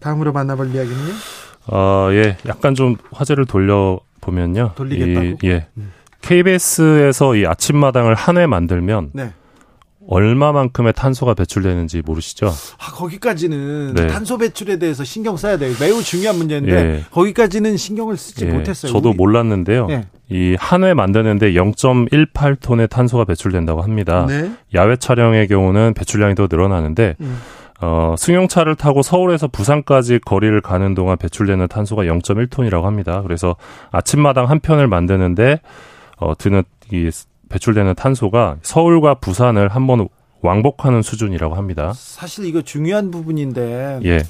다음으로 0.01 0.33
만나볼 0.33 0.75
이야기는요? 0.75 1.13
아, 1.67 2.09
예. 2.13 2.37
약간 2.47 2.75
좀 2.75 2.97
화제를 3.13 3.47
돌려 3.47 4.01
보면요. 4.21 4.73
돌리겠다고? 4.75 5.27
이, 5.27 5.37
예. 5.49 5.67
음. 5.77 5.93
KBS에서 6.23 7.37
이 7.37 7.47
아침마당을 7.47 8.15
한 8.15 8.37
회 8.37 8.47
만들면 8.47 9.11
네. 9.13 9.33
얼마만큼의 10.09 10.95
탄소가 10.95 11.35
배출되는지 11.35 12.03
모르시죠? 12.05 12.47
아, 12.47 12.93
거기까지는 12.93 13.95
네. 13.95 14.07
탄소 14.07 14.39
배출에 14.39 14.79
대해서 14.79 15.05
신경 15.05 15.37
써야 15.37 15.59
돼요. 15.59 15.75
매우 15.79 16.03
중요한 16.03 16.39
문제인데 16.39 16.73
예. 16.73 17.05
거기까지는 17.11 17.77
신경을 17.77 18.17
쓰지 18.17 18.47
예, 18.47 18.51
못했어요. 18.51 18.91
저도 18.91 19.11
우리. 19.11 19.17
몰랐는데요. 19.19 19.87
예. 19.91 20.07
이한 20.31 20.85
회 20.85 20.95
만드는데 20.95 21.53
0.18톤의 21.53 22.89
탄소가 22.89 23.25
배출된다고 23.25 23.83
합니다. 23.83 24.27
네. 24.27 24.51
야외 24.75 24.97
촬영의 24.97 25.47
경우는 25.49 25.93
배출량이 25.95 26.35
더 26.35 26.49
늘어나는데 26.51 27.17
음. 27.21 27.39
어, 27.81 28.15
승용차를 28.19 28.77
타고 28.77 29.03
서울에서 29.03 29.49
부산까지 29.49 30.21
거리를 30.25 30.59
가는 30.63 30.95
동안 30.95 31.17
배출되는 31.19 31.69
탄소가 31.69 32.05
0.1톤이라고 32.05 32.83
합니다. 32.83 33.23
그래서 33.23 33.57
아침마당 33.91 34.49
한 34.49 34.59
편을 34.61 34.89
만드는데 34.89 35.61
어, 36.17 36.37
드는 36.37 36.65
이 36.91 37.11
배출되는 37.49 37.95
탄소가 37.95 38.57
서울과 38.63 39.15
부산을 39.17 39.69
한 39.69 39.87
번 39.87 40.09
왕복하는 40.41 41.03
수준이라고 41.03 41.55
합니다. 41.57 41.93
사실 41.97 42.45
이거 42.45 42.63
중요한 42.63 43.11
부분인데 43.11 44.01
예. 44.05 44.21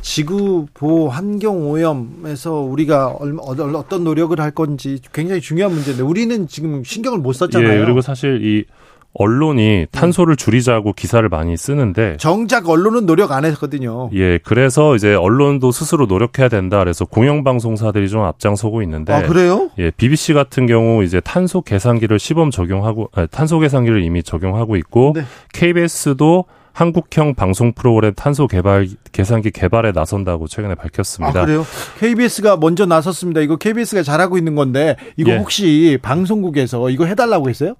지구 0.00 0.66
보호 0.74 1.08
환경 1.08 1.70
오염에서 1.70 2.60
우리가 2.60 3.08
얼마, 3.18 3.42
어- 3.42 3.78
어떤 3.78 4.04
노력을 4.04 4.38
할 4.40 4.50
건지 4.50 4.98
굉장히 5.12 5.40
중요한 5.40 5.72
문제인데 5.72 6.02
우리는 6.02 6.46
지금 6.46 6.84
신경을 6.84 7.18
못 7.20 7.32
썼잖아요. 7.32 7.74
예, 7.74 7.78
그리고 7.84 8.00
사실 8.00 8.40
이 8.44 8.64
언론이 9.14 9.86
탄소를 9.92 10.36
줄이자고 10.36 10.92
기사를 10.92 11.26
많이 11.28 11.56
쓰는데 11.56 12.16
정작 12.18 12.68
언론은 12.68 13.06
노력 13.06 13.32
안 13.32 13.44
했거든요. 13.44 14.10
예, 14.12 14.38
그래서 14.38 14.96
이제 14.96 15.14
언론도 15.14 15.70
스스로 15.70 16.06
노력해야 16.06 16.48
된다. 16.48 16.78
그래서 16.80 17.04
공영방송사들이 17.04 18.08
좀 18.08 18.22
앞장서고 18.22 18.82
있는데 18.82 19.12
아 19.12 19.22
그래요? 19.22 19.70
예, 19.78 19.90
BBC 19.90 20.34
같은 20.34 20.66
경우 20.66 21.04
이제 21.04 21.20
탄소 21.20 21.62
계산기를 21.62 22.18
시범 22.18 22.50
적용하고 22.50 23.10
아니, 23.14 23.28
탄소 23.28 23.60
계산기를 23.60 24.02
이미 24.02 24.22
적용하고 24.22 24.76
있고 24.76 25.12
네. 25.14 25.22
KBS도 25.52 26.46
한국형 26.72 27.36
방송 27.36 27.72
프로그램 27.72 28.12
탄소 28.14 28.48
개발 28.48 28.88
계산기 29.12 29.52
개발에 29.52 29.92
나선다고 29.92 30.48
최근에 30.48 30.72
아 30.72 30.74
밝혔습니다. 30.74 31.44
그래요? 31.44 31.64
KBS가 32.00 32.56
먼저 32.56 32.84
나섰습니다. 32.84 33.40
이거 33.42 33.56
KBS가 33.56 34.02
잘하고 34.02 34.36
있는 34.36 34.56
건데 34.56 34.96
이거 35.16 35.30
예. 35.30 35.36
혹시 35.38 35.98
방송국에서 36.02 36.90
이거 36.90 37.06
해달라고 37.06 37.48
했어요? 37.48 37.76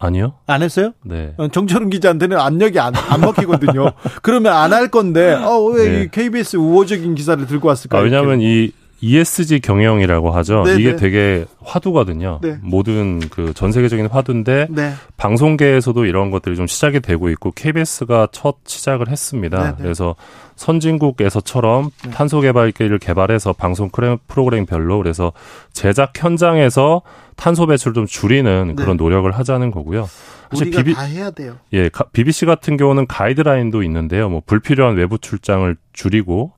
아니요? 0.00 0.32
안 0.46 0.62
했어요? 0.62 0.92
네. 1.04 1.34
어, 1.36 1.48
정철은 1.48 1.90
기자한테는 1.90 2.38
압력이 2.38 2.80
안, 2.80 2.94
안 2.96 3.20
먹히거든요. 3.20 3.92
그러면 4.22 4.52
안 4.54 4.72
할 4.72 4.88
건데, 4.88 5.34
어, 5.34 5.58
왜 5.66 5.88
네. 5.88 6.02
이 6.02 6.08
KBS 6.10 6.56
우호적인 6.56 7.14
기사를 7.14 7.46
들고 7.46 7.68
왔을까? 7.68 7.98
아, 7.98 8.00
왜냐하면 8.00 8.40
이 8.40 8.72
ESG 9.02 9.60
경영이라고 9.60 10.30
하죠. 10.30 10.62
네, 10.64 10.76
이게 10.78 10.90
네. 10.90 10.96
되게 10.96 11.44
화두거든요. 11.62 12.38
네. 12.42 12.58
모든 12.62 13.20
그 13.20 13.52
전 13.54 13.72
세계적인 13.72 14.06
화두인데 14.06 14.66
네. 14.70 14.92
방송계에서도 15.16 16.04
이런 16.04 16.30
것들이 16.30 16.56
좀 16.56 16.66
시작이 16.66 17.00
되고 17.00 17.28
있고 17.30 17.50
KBS가 17.52 18.28
첫 18.32 18.56
시작을 18.64 19.08
했습니다. 19.08 19.62
네, 19.62 19.68
네. 19.70 19.74
그래서 19.82 20.14
선진국에서처럼 20.56 21.90
네. 22.04 22.10
탄소 22.10 22.40
개발기를 22.40 22.98
개발해서 22.98 23.52
방송 23.54 23.90
프로그램별로 24.26 24.98
그래서 24.98 25.32
제작 25.72 26.12
현장에서 26.16 27.02
탄소 27.36 27.66
배출 27.66 27.94
좀 27.94 28.06
줄이는 28.06 28.74
네. 28.76 28.82
그런 28.82 28.96
노력을 28.96 29.30
하자는 29.30 29.70
거고요. 29.70 30.08
사실 30.50 30.66
우리가 30.66 30.82
비비, 30.82 30.94
다 30.94 31.02
해야 31.02 31.30
돼요. 31.30 31.56
예, 31.72 31.88
가- 31.88 32.04
BBC 32.12 32.44
같은 32.44 32.76
경우는 32.76 33.06
가이드라인도 33.06 33.82
있는데요. 33.84 34.28
뭐 34.28 34.42
불필요한 34.44 34.96
외부 34.96 35.16
출장을 35.18 35.76
줄이고 35.92 36.52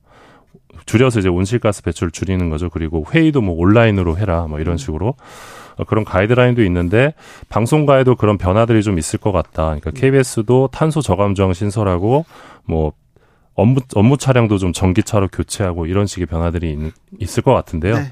줄여서 0.85 1.19
이제 1.19 1.29
온실가스 1.29 1.83
배출을 1.83 2.11
줄이는 2.11 2.49
거죠. 2.49 2.69
그리고 2.69 3.05
회의도 3.11 3.41
뭐 3.41 3.55
온라인으로 3.57 4.17
해라 4.17 4.47
뭐 4.47 4.57
음. 4.57 4.61
이런 4.61 4.77
식으로 4.77 5.15
어, 5.77 5.83
그런 5.85 6.05
가이드라인도 6.05 6.63
있는데 6.63 7.13
방송가에도 7.49 8.15
그런 8.15 8.37
변화들이 8.37 8.83
좀 8.83 8.97
있을 8.97 9.19
것 9.19 9.31
같다. 9.31 9.75
그러니까 9.79 9.91
KBS도 9.91 10.69
탄소 10.71 11.01
저감정 11.01 11.53
신설하고 11.53 12.25
뭐 12.65 12.93
업무 13.55 13.81
업무 13.95 14.17
차량도 14.17 14.57
좀 14.57 14.73
전기차로 14.73 15.27
교체하고 15.27 15.85
이런 15.85 16.07
식의 16.07 16.25
변화들이 16.25 16.73
있, 16.73 16.93
있을 17.19 17.43
것 17.43 17.53
같은데요. 17.53 17.95
네. 17.95 18.11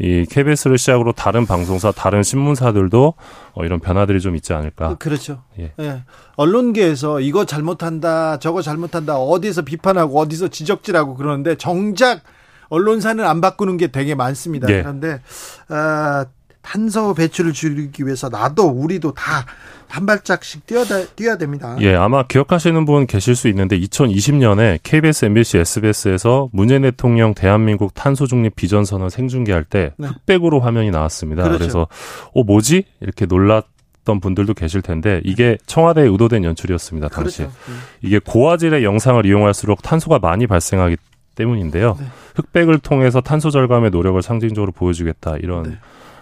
이 0.00 0.24
KBS를 0.28 0.78
시작으로 0.78 1.12
다른 1.12 1.44
방송사, 1.44 1.92
다른 1.92 2.22
신문사들도 2.22 3.14
어, 3.52 3.64
이런 3.64 3.80
변화들이 3.80 4.20
좀 4.20 4.34
있지 4.34 4.54
않을까. 4.54 4.96
그렇죠. 4.96 5.42
예. 5.58 5.72
예. 5.78 6.02
언론계에서 6.36 7.20
이거 7.20 7.44
잘못한다, 7.44 8.38
저거 8.38 8.62
잘못한다, 8.62 9.18
어디서 9.18 9.62
비판하고 9.62 10.18
어디서 10.18 10.48
지적질하고 10.48 11.16
그러는데 11.16 11.56
정작 11.56 12.22
언론사는 12.70 13.22
안 13.24 13.40
바꾸는 13.40 13.76
게 13.76 13.88
되게 13.88 14.14
많습니다. 14.14 14.70
예. 14.70 14.80
그런데 14.80 15.20
아, 15.68 16.24
탄소 16.62 17.14
배출을 17.14 17.52
줄이기 17.52 18.04
위해서 18.04 18.28
나도 18.28 18.68
우리도 18.68 19.14
다 19.14 19.46
한 19.90 20.06
발짝씩 20.06 20.66
뛰어야, 20.66 20.84
뛰어야 21.16 21.36
됩니다. 21.36 21.76
예, 21.80 21.96
아마 21.96 22.22
기억하시는 22.22 22.84
분 22.84 23.06
계실 23.08 23.34
수 23.34 23.48
있는데 23.48 23.78
2020년에 23.78 24.78
KBS, 24.84 25.24
MBC, 25.24 25.58
SBS에서 25.58 26.48
문재인 26.52 26.82
대통령 26.82 27.34
대한민국 27.34 27.92
탄소 27.92 28.26
중립 28.26 28.54
비전 28.54 28.84
선언 28.84 29.10
생중계할 29.10 29.64
때 29.64 29.92
네. 29.96 30.06
흑백으로 30.06 30.60
화면이 30.60 30.92
나왔습니다. 30.92 31.42
그렇죠. 31.42 31.58
그래서 31.58 31.88
어 32.32 32.44
뭐지? 32.44 32.84
이렇게 33.00 33.26
놀랐 33.26 33.66
던 34.02 34.18
분들도 34.18 34.54
계실 34.54 34.80
텐데 34.80 35.20
이게 35.24 35.58
청와대에 35.66 36.06
의도된 36.06 36.42
연출이었습니다 36.42 37.08
당시 37.08 37.42
그렇죠. 37.42 37.54
네. 37.66 37.74
이게 38.00 38.18
고화질의 38.18 38.82
영상을 38.82 39.26
이용할수록 39.26 39.82
탄소가 39.82 40.18
많이 40.18 40.46
발생하기 40.46 40.96
때문인데요 41.34 41.96
네. 42.00 42.06
흑백을 42.34 42.78
통해서 42.78 43.20
탄소 43.20 43.50
절감의 43.50 43.90
노력을 43.90 44.20
상징적으로 44.22 44.72
보여주겠다 44.72 45.36
이런 45.36 45.64
네. 45.64 45.78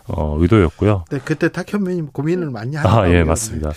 어, 0.08 0.36
의도였고요. 0.40 1.04
네, 1.10 1.20
그때 1.24 1.50
탁현민님 1.50 2.08
고민을 2.08 2.50
많이 2.50 2.76
하셨다. 2.76 3.00
아, 3.00 3.10
예, 3.10 3.24
맞습니다. 3.24 3.72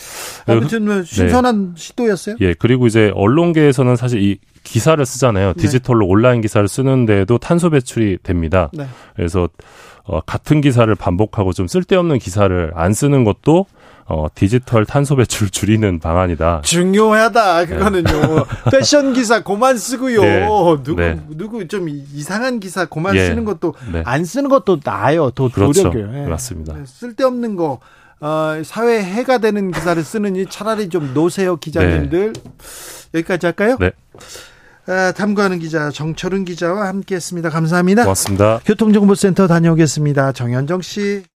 아무튼 0.47 0.85
뭐 0.85 0.95
네. 0.95 1.03
신선한 1.03 1.73
네. 1.75 1.81
시도였어요. 1.81 2.35
예, 2.41 2.53
그리고 2.53 2.87
이제 2.87 3.11
언론계에서는 3.15 3.95
사실 3.95 4.21
이 4.21 4.39
기사를 4.63 5.03
쓰잖아요. 5.05 5.53
네. 5.53 5.61
디지털로 5.61 6.07
온라인 6.07 6.41
기사를 6.41 6.65
쓰는데도 6.67 7.37
탄소 7.37 7.69
배출이 7.69 8.19
됩니다. 8.23 8.69
네. 8.73 8.85
그래서 9.15 9.49
어, 10.03 10.21
같은 10.21 10.61
기사를 10.61 10.93
반복하고 10.95 11.53
좀 11.53 11.67
쓸데없는 11.67 12.19
기사를 12.19 12.71
안 12.75 12.93
쓰는 12.93 13.23
것도 13.23 13.65
어, 14.13 14.27
디지털 14.35 14.85
탄소 14.85 15.15
배출 15.15 15.49
줄이는 15.49 15.99
방안이다. 15.99 16.61
중요하다. 16.65 17.65
그거는요. 17.65 18.11
네. 18.11 18.43
패션 18.71 19.13
기사 19.13 19.41
고만 19.41 19.77
쓰고요. 19.77 20.21
네. 20.21 20.45
누구 20.83 20.95
네. 21.01 21.19
누구 21.29 21.67
좀 21.69 21.87
이상한 21.87 22.59
기사 22.59 22.85
고만 22.85 23.15
예. 23.15 23.27
쓰는 23.27 23.45
것도 23.45 23.73
네. 23.93 24.03
안 24.05 24.25
쓰는 24.25 24.49
것도 24.49 24.79
나아요. 24.83 25.31
더 25.31 25.49
그렇죠. 25.49 25.83
노력해요. 25.83 26.23
예. 26.23 26.27
맞습니다. 26.27 26.73
네, 26.73 26.83
쓸데없는 26.85 27.55
거 27.55 27.79
어, 28.19 28.61
사회 28.65 29.01
해가 29.01 29.37
되는 29.37 29.71
기사를 29.71 30.03
쓰느니 30.03 30.45
차라리 30.45 30.89
좀 30.89 31.13
노세요 31.13 31.55
기자님들. 31.55 32.33
네. 32.33 32.41
여기까지 33.13 33.45
할까요? 33.45 33.77
네. 33.79 33.91
아, 34.87 35.13
탐구하는 35.13 35.59
기자 35.59 35.89
정철은 35.89 36.43
기자와 36.43 36.87
함께했습니다. 36.87 37.49
감사합니다. 37.49 38.03
고맙습니다. 38.03 38.59
교통정보센터 38.65 39.47
다녀오겠습니다. 39.47 40.33
정현정 40.33 40.81
씨. 40.81 41.30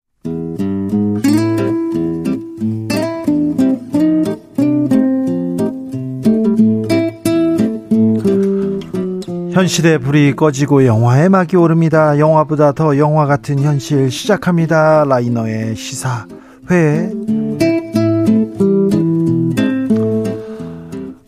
현실의 9.54 10.00
불이 10.00 10.36
꺼지고 10.36 10.86
영화의 10.88 11.30
막이 11.30 11.56
오릅니다. 11.56 12.18
영화보다 12.18 12.72
더 12.72 12.98
영화 12.98 13.28
같은 13.28 13.60
현실 13.60 14.10
시작합니다. 14.10 15.06
라이너의 15.06 15.76
시사회. 15.76 17.12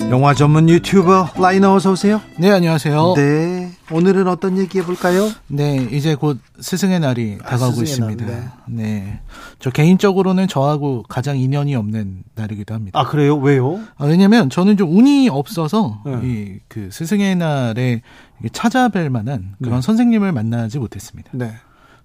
영화 0.10 0.34
전문 0.34 0.67
유튜버 0.70 1.29
라이너 1.39 1.75
어서 1.75 1.91
오세요. 1.91 2.20
네, 2.39 2.50
안녕하세요. 2.51 3.14
네. 3.16 3.64
오늘은 3.91 4.27
어떤 4.27 4.57
얘기 4.57 4.79
해볼까요? 4.79 5.29
네, 5.48 5.87
이제 5.91 6.15
곧 6.15 6.39
스승의 6.59 7.00
날이 7.00 7.37
아, 7.43 7.50
다가오고 7.50 7.83
있습니다. 7.83 8.25
날, 8.25 8.51
네. 8.67 8.83
네. 8.83 9.19
저 9.59 9.69
개인적으로는 9.69 10.48
저하고 10.48 11.03
가장 11.07 11.37
인연이 11.37 11.75
없는 11.75 12.24
날이기도 12.33 12.74
합니다. 12.74 13.00
아, 13.00 13.05
그래요? 13.05 13.37
왜요? 13.37 13.79
아, 13.98 14.05
왜냐면 14.05 14.50
저는 14.50 14.77
좀 14.77 14.95
운이 14.95 15.29
없어서 15.29 16.01
네. 16.05 16.59
이그 16.67 16.89
스승의 16.91 17.35
날에 17.35 18.01
찾아뵐 18.48 19.09
만한 19.09 19.55
그런 19.61 19.75
네. 19.75 19.81
선생님을 19.81 20.31
만나지 20.31 20.79
못했습니다. 20.79 21.29
네. 21.33 21.53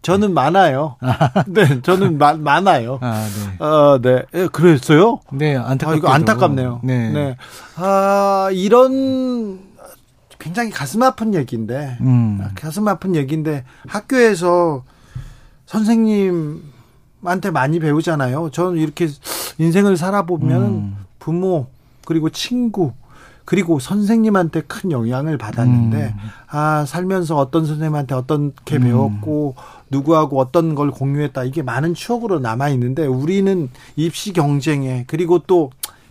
저는 0.02 0.28
네. 0.28 0.34
많아요. 0.34 0.96
네, 1.48 1.80
저는 1.82 2.18
마, 2.18 2.34
많아요. 2.34 2.98
아, 3.02 3.26
네. 3.58 3.64
어, 3.64 3.98
네. 4.00 4.22
예, 4.34 4.46
그랬어요? 4.48 5.20
네, 5.32 5.56
안타깝 5.56 5.94
아, 5.94 5.96
이거 5.96 6.08
안타깝네요. 6.08 6.80
네. 6.84 7.10
네. 7.10 7.36
아, 7.76 8.48
이런 8.52 9.69
굉장히 10.40 10.70
가슴 10.70 11.02
아픈 11.02 11.34
얘기인데, 11.34 11.98
음. 12.00 12.40
가슴 12.56 12.88
아픈 12.88 13.14
얘기인데 13.14 13.64
학교에서 13.86 14.82
선생님한테 15.66 17.50
많이 17.52 17.78
배우잖아요. 17.78 18.50
저는 18.50 18.78
이렇게 18.78 19.08
인생을 19.58 19.96
살아보면 19.96 20.62
음. 20.62 20.96
부모 21.20 21.68
그리고 22.04 22.30
친구 22.30 22.92
그리고 23.44 23.78
선생님한테 23.78 24.62
큰 24.62 24.92
영향을 24.92 25.36
받았는데 25.36 26.14
음. 26.16 26.28
아 26.48 26.84
살면서 26.86 27.36
어떤 27.36 27.66
선생님한테 27.66 28.14
어떻게 28.14 28.76
음. 28.76 28.82
배웠고 28.82 29.54
누구하고 29.90 30.38
어떤 30.38 30.74
걸 30.74 30.90
공유했다 30.90 31.44
이게 31.44 31.62
많은 31.62 31.94
추억으로 31.94 32.38
남아 32.38 32.68
있는데 32.70 33.06
우리는 33.06 33.68
입시 33.96 34.32
경쟁에 34.32 35.04
그리고 35.08 35.40
또 35.40 35.70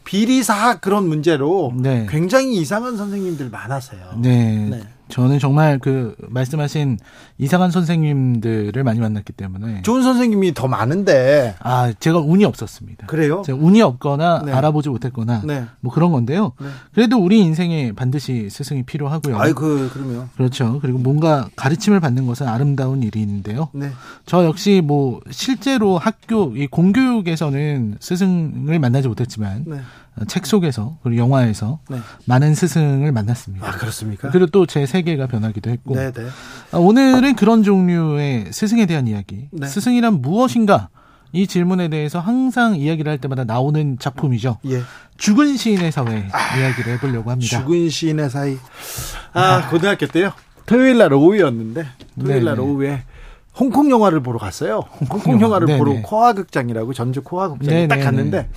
비리사학 0.10 0.82
그런 0.82 1.08
문제로 1.08 1.72
네. 1.76 2.08
굉장히 2.10 2.56
이상한 2.56 2.98
선생님들 2.98 3.52
많았어요. 3.52 4.17
네. 4.17 4.67
네. 4.72 4.82
저는 5.10 5.39
정말 5.39 5.80
그 5.80 6.15
말씀하신 6.30 7.00
이상한 7.38 7.72
선생님들을 7.72 8.84
많이 8.84 9.00
만났기 9.00 9.34
때문에 9.34 9.82
좋은 9.82 10.04
선생님이 10.04 10.54
더 10.54 10.67
많은데 10.67 11.56
아 11.60 11.91
제가 12.00 12.19
운이 12.19 12.45
없었습니다. 12.45 13.08
그래요? 13.08 13.41
제가 13.45 13.58
운이 13.60 13.82
없거나 13.82 14.43
네. 14.45 14.52
알아보지 14.54 14.89
못했거나 14.89 15.41
네. 15.45 15.65
뭐 15.80 15.91
그런 15.91 16.12
건데요. 16.12 16.54
네. 16.62 16.67
그래도 16.93 17.17
우리 17.17 17.39
인생에 17.39 17.91
반드시 17.93 18.50
스승이 18.50 18.84
필요하고요. 18.84 19.38
아이 19.39 19.54
그 19.54 19.89
그러면 19.93 20.30
그렇죠. 20.36 20.80
그리고 20.82 21.00
뭔가 21.00 21.50
가르침을 21.56 22.00
받는 22.00 22.28
것은 22.28 22.48
아름다운 22.48 23.04
일인데요. 23.04 23.69
네. 23.74 23.89
저 24.26 24.45
역시 24.45 24.82
뭐 24.84 25.19
실제로 25.32 25.98
학교 25.98 26.56
이 26.56 26.67
공교육에서는 26.67 27.98
스승을 28.00 28.80
만나지 28.80 29.08
못했지만 29.08 29.63
네. 29.67 29.80
책 30.28 30.45
속에서 30.45 30.98
그리고 31.02 31.22
영화에서 31.22 31.80
네. 31.89 31.98
많은 32.26 32.54
스승을 32.54 33.12
만났습니다. 33.13 33.65
아 33.65 33.72
그렇습니까? 33.72 34.30
그리고 34.32 34.48
또 34.48 34.65
제 34.65 34.86
세 34.86 34.98
계가 35.01 35.27
변하기도 35.27 35.69
했고 35.69 35.95
네네. 35.95 36.12
네. 36.12 36.27
아, 36.71 36.77
오늘은 36.77 37.35
그런 37.35 37.63
종류의 37.63 38.47
스승에 38.51 38.85
대한 38.85 39.07
이야기. 39.07 39.47
네. 39.51 39.67
스승이란 39.67 40.21
무엇인가? 40.21 40.89
이 41.31 41.45
질문에 41.45 41.89
대해서 41.89 42.19
항상 42.19 42.75
이야기를 42.75 43.09
할 43.12 43.19
때마다 43.19 43.43
나오는 43.43 43.97
작품이죠. 43.99 44.57
예. 44.65 44.81
죽은 45.17 45.57
시인의 45.57 45.91
사회 45.91 46.27
아, 46.31 46.57
이야기를 46.57 46.93
해보려고 46.93 47.29
합니다. 47.29 47.59
죽은 47.59 47.89
시인의 47.89 48.29
사회. 48.29 48.57
아, 49.33 49.41
아. 49.41 49.69
고등학교 49.69 50.07
때요. 50.07 50.31
토요일 50.65 50.97
날 50.97 51.13
오후였는데 51.13 51.85
토요일 52.19 52.45
날 52.45 52.59
오후에 52.59 53.03
홍콩 53.55 53.91
영화를 53.91 54.21
보러 54.21 54.39
갔어요. 54.39 54.83
홍콩 55.09 55.39
영화를 55.41 55.67
네네. 55.67 55.79
보러 55.79 55.93
코아 56.01 56.33
극장이라고 56.33 56.93
전주 56.93 57.21
코아 57.21 57.49
극장에 57.49 57.88
딱 57.88 57.99
갔는데 57.99 58.49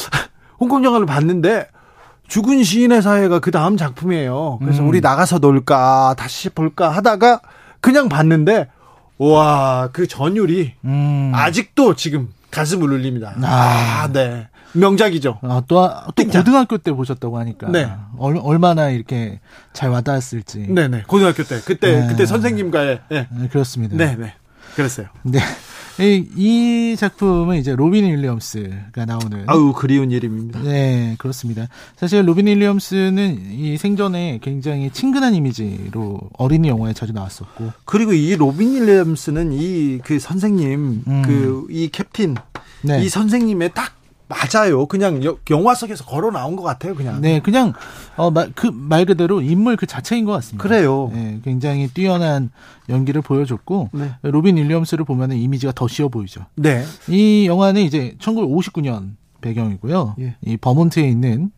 홍콩 0.60 0.84
영화를 0.84 1.06
봤는데 1.06 1.66
죽은 2.34 2.64
시인의 2.64 3.00
사회가 3.00 3.38
그 3.38 3.52
다음 3.52 3.76
작품이에요. 3.76 4.58
그래서 4.60 4.82
음. 4.82 4.88
우리 4.88 5.00
나가서 5.00 5.38
놀까 5.38 6.16
다시 6.18 6.48
볼까 6.50 6.90
하다가 6.90 7.40
그냥 7.80 8.08
봤는데 8.08 8.66
와 9.18 9.88
그 9.92 10.08
전율이 10.08 10.72
음. 10.84 11.30
아직도 11.32 11.94
지금 11.94 12.30
가슴을 12.50 12.92
울립니다. 12.92 13.34
아, 13.40 14.02
아 14.02 14.08
네. 14.12 14.48
명작이죠. 14.72 15.38
아, 15.42 15.62
또, 15.68 15.88
또 16.16 16.24
고등학교 16.26 16.76
때 16.76 16.90
보셨다고 16.90 17.38
하니까. 17.38 17.68
네. 17.68 17.88
얼, 18.18 18.36
얼마나 18.42 18.90
이렇게 18.90 19.38
잘 19.72 19.90
와닿았을지. 19.90 20.66
네네. 20.70 21.04
고등학교 21.06 21.44
때. 21.44 21.60
그때, 21.64 22.00
네. 22.00 22.08
그때 22.08 22.26
선생님과의. 22.26 23.00
네. 23.10 23.28
네, 23.30 23.48
그렇습니다. 23.48 23.96
네네. 23.96 24.34
그랬어요. 24.74 25.06
네. 25.22 25.38
이, 26.00 26.26
이 26.36 26.96
작품은 26.98 27.56
이제 27.58 27.74
로빈 27.76 28.04
윌리엄스가 28.04 29.04
나오는 29.04 29.44
아우 29.46 29.72
그리운 29.72 30.10
이름입니다. 30.10 30.60
네, 30.62 31.14
그렇습니다. 31.18 31.68
사실 31.96 32.26
로빈 32.28 32.46
윌리엄스는 32.46 33.52
이 33.52 33.76
생전에 33.76 34.40
굉장히 34.42 34.90
친근한 34.90 35.34
이미지로 35.34 36.20
어린이 36.36 36.68
영화에 36.68 36.92
자주 36.94 37.12
나왔었고 37.12 37.72
그리고 37.84 38.12
이 38.12 38.34
로빈 38.36 38.74
윌리엄스는 38.82 39.52
이 39.52 39.98
그 40.04 40.18
선생님 40.18 41.02
음. 41.06 41.22
그 41.22 41.88
이 41.88 41.94
Captain 41.94 42.34
네. 42.82 43.02
이 43.04 43.08
선생님의 43.08 43.70
딱 43.74 43.94
맞아요. 44.26 44.86
그냥 44.86 45.20
영화 45.50 45.74
속에서 45.74 46.04
걸어 46.04 46.30
나온 46.30 46.56
것 46.56 46.62
같아요, 46.62 46.94
그냥. 46.94 47.20
네, 47.20 47.40
그냥 47.40 47.74
어 48.16 48.38
그 48.38 48.71
말 48.71 49.04
그대로 49.04 49.42
인물 49.42 49.76
그 49.76 49.86
자체인 49.86 50.24
것 50.24 50.32
같습니다. 50.32 50.62
그래요. 50.62 51.10
네, 51.12 51.40
굉장히 51.44 51.88
뛰어난 51.88 52.50
연기를 52.88 53.20
보여줬고 53.22 53.90
네. 53.92 54.12
로빈 54.22 54.56
윌리엄스를 54.56 55.04
보면은 55.04 55.36
이미지가 55.36 55.72
더 55.72 55.88
쉬워 55.88 56.08
보이죠. 56.08 56.46
네. 56.54 56.84
이 57.08 57.46
영화는 57.46 57.82
이제 57.82 58.16
1959년 58.18 59.16
배경이고요. 59.42 60.16
예. 60.20 60.36
이 60.42 60.56
버몬트에 60.56 61.06
있는 61.06 61.50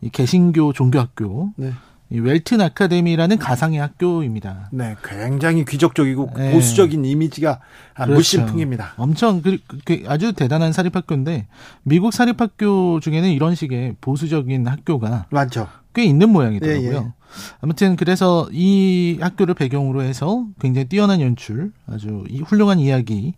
이 0.00 0.08
개신교 0.08 0.72
종교학교 0.72 1.50
네. 1.56 1.72
이 2.10 2.20
웰튼 2.20 2.60
아카데미라는 2.60 3.38
가상의 3.38 3.80
학교입니다. 3.80 4.68
네, 4.72 4.94
굉장히 5.02 5.64
귀족적이고 5.64 6.30
네. 6.36 6.52
보수적인 6.52 7.04
이미지가 7.04 7.60
그렇죠. 7.94 8.12
무심풍입니다. 8.12 8.94
엄청 8.96 9.42
그, 9.42 9.58
그, 9.84 10.04
아주 10.06 10.32
대단한 10.32 10.72
사립학교인데 10.72 11.46
미국 11.82 12.12
사립학교 12.12 13.00
중에는 13.00 13.30
이런 13.30 13.54
식의 13.54 13.96
보수적인 14.00 14.66
학교가 14.66 15.26
많죠. 15.30 15.68
꽤 15.94 16.04
있는 16.04 16.30
모양이더라고요. 16.30 16.90
예, 16.90 16.94
예. 16.94 17.12
아무튼 17.60 17.96
그래서 17.96 18.48
이 18.52 19.18
학교를 19.20 19.54
배경으로 19.54 20.02
해서 20.02 20.46
굉장히 20.60 20.88
뛰어난 20.88 21.20
연출, 21.20 21.72
아주 21.86 22.24
훌륭한 22.46 22.78
이야기 22.78 23.34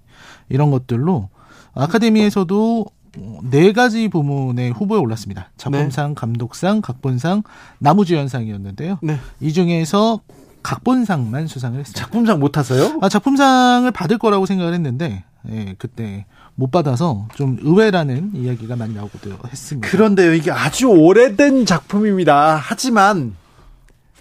이런 0.49 0.71
것들로 0.71 1.29
아카데미에서도 1.75 2.87
네 3.51 3.73
가지 3.73 4.09
부문의 4.09 4.71
후보에 4.71 4.99
올랐습니다. 4.99 5.51
작품상, 5.57 6.11
네. 6.11 6.15
감독상, 6.15 6.81
각본상, 6.81 7.43
나무주연상이었는데요. 7.79 8.99
네. 9.03 9.19
이 9.41 9.53
중에서 9.53 10.21
각본상만 10.63 11.47
수상을 11.47 11.79
했습니다. 11.79 12.01
작품상 12.01 12.41
못 12.41 12.53
타서요? 12.53 12.99
아, 13.01 13.09
작품상을 13.09 13.91
받을 13.93 14.19
거라고 14.19 14.47
생각을 14.47 14.75
했는데, 14.75 15.25
예, 15.49 15.75
그때 15.79 16.27
못 16.57 16.71
받아서 16.71 17.29
좀 17.35 17.59
의외라는 17.61 18.33
이야기가 18.35 18.77
많이 18.77 18.95
나오기도 18.95 19.37
했습니다. 19.47 19.89
그런데요, 19.89 20.35
이게 20.35 20.51
아주 20.51 20.89
오래된 20.89 21.67
작품입니다. 21.67 22.57
하지만 22.57 23.37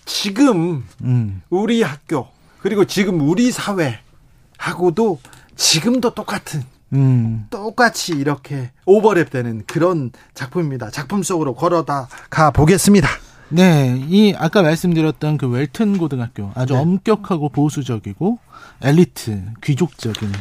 지금 0.05 0.83
음. 1.01 1.41
우리 1.49 1.81
학교 1.81 2.27
그리고 2.59 2.85
지금 2.85 3.21
우리 3.21 3.51
사회하고도 3.51 5.19
지금도 5.55 6.13
똑같은 6.13 6.63
음. 6.95 7.45
똑같이 7.49 8.13
이렇게 8.13 8.71
오버랩되는 8.85 9.67
그런 9.67 10.11
작품입니다. 10.33 10.89
작품 10.89 11.23
속으로 11.23 11.53
걸어다 11.53 12.07
가 12.29 12.51
보겠습니다. 12.51 13.07
네, 13.49 13.95
이 14.07 14.33
아까 14.37 14.63
말씀드렸던 14.63 15.37
그 15.37 15.47
웰튼 15.47 15.97
고등학교 15.99 16.51
아주 16.55 16.73
네. 16.73 16.79
엄격하고 16.79 17.49
보수적이고 17.49 18.39
엘리트 18.81 19.43
귀족적인 19.63 20.31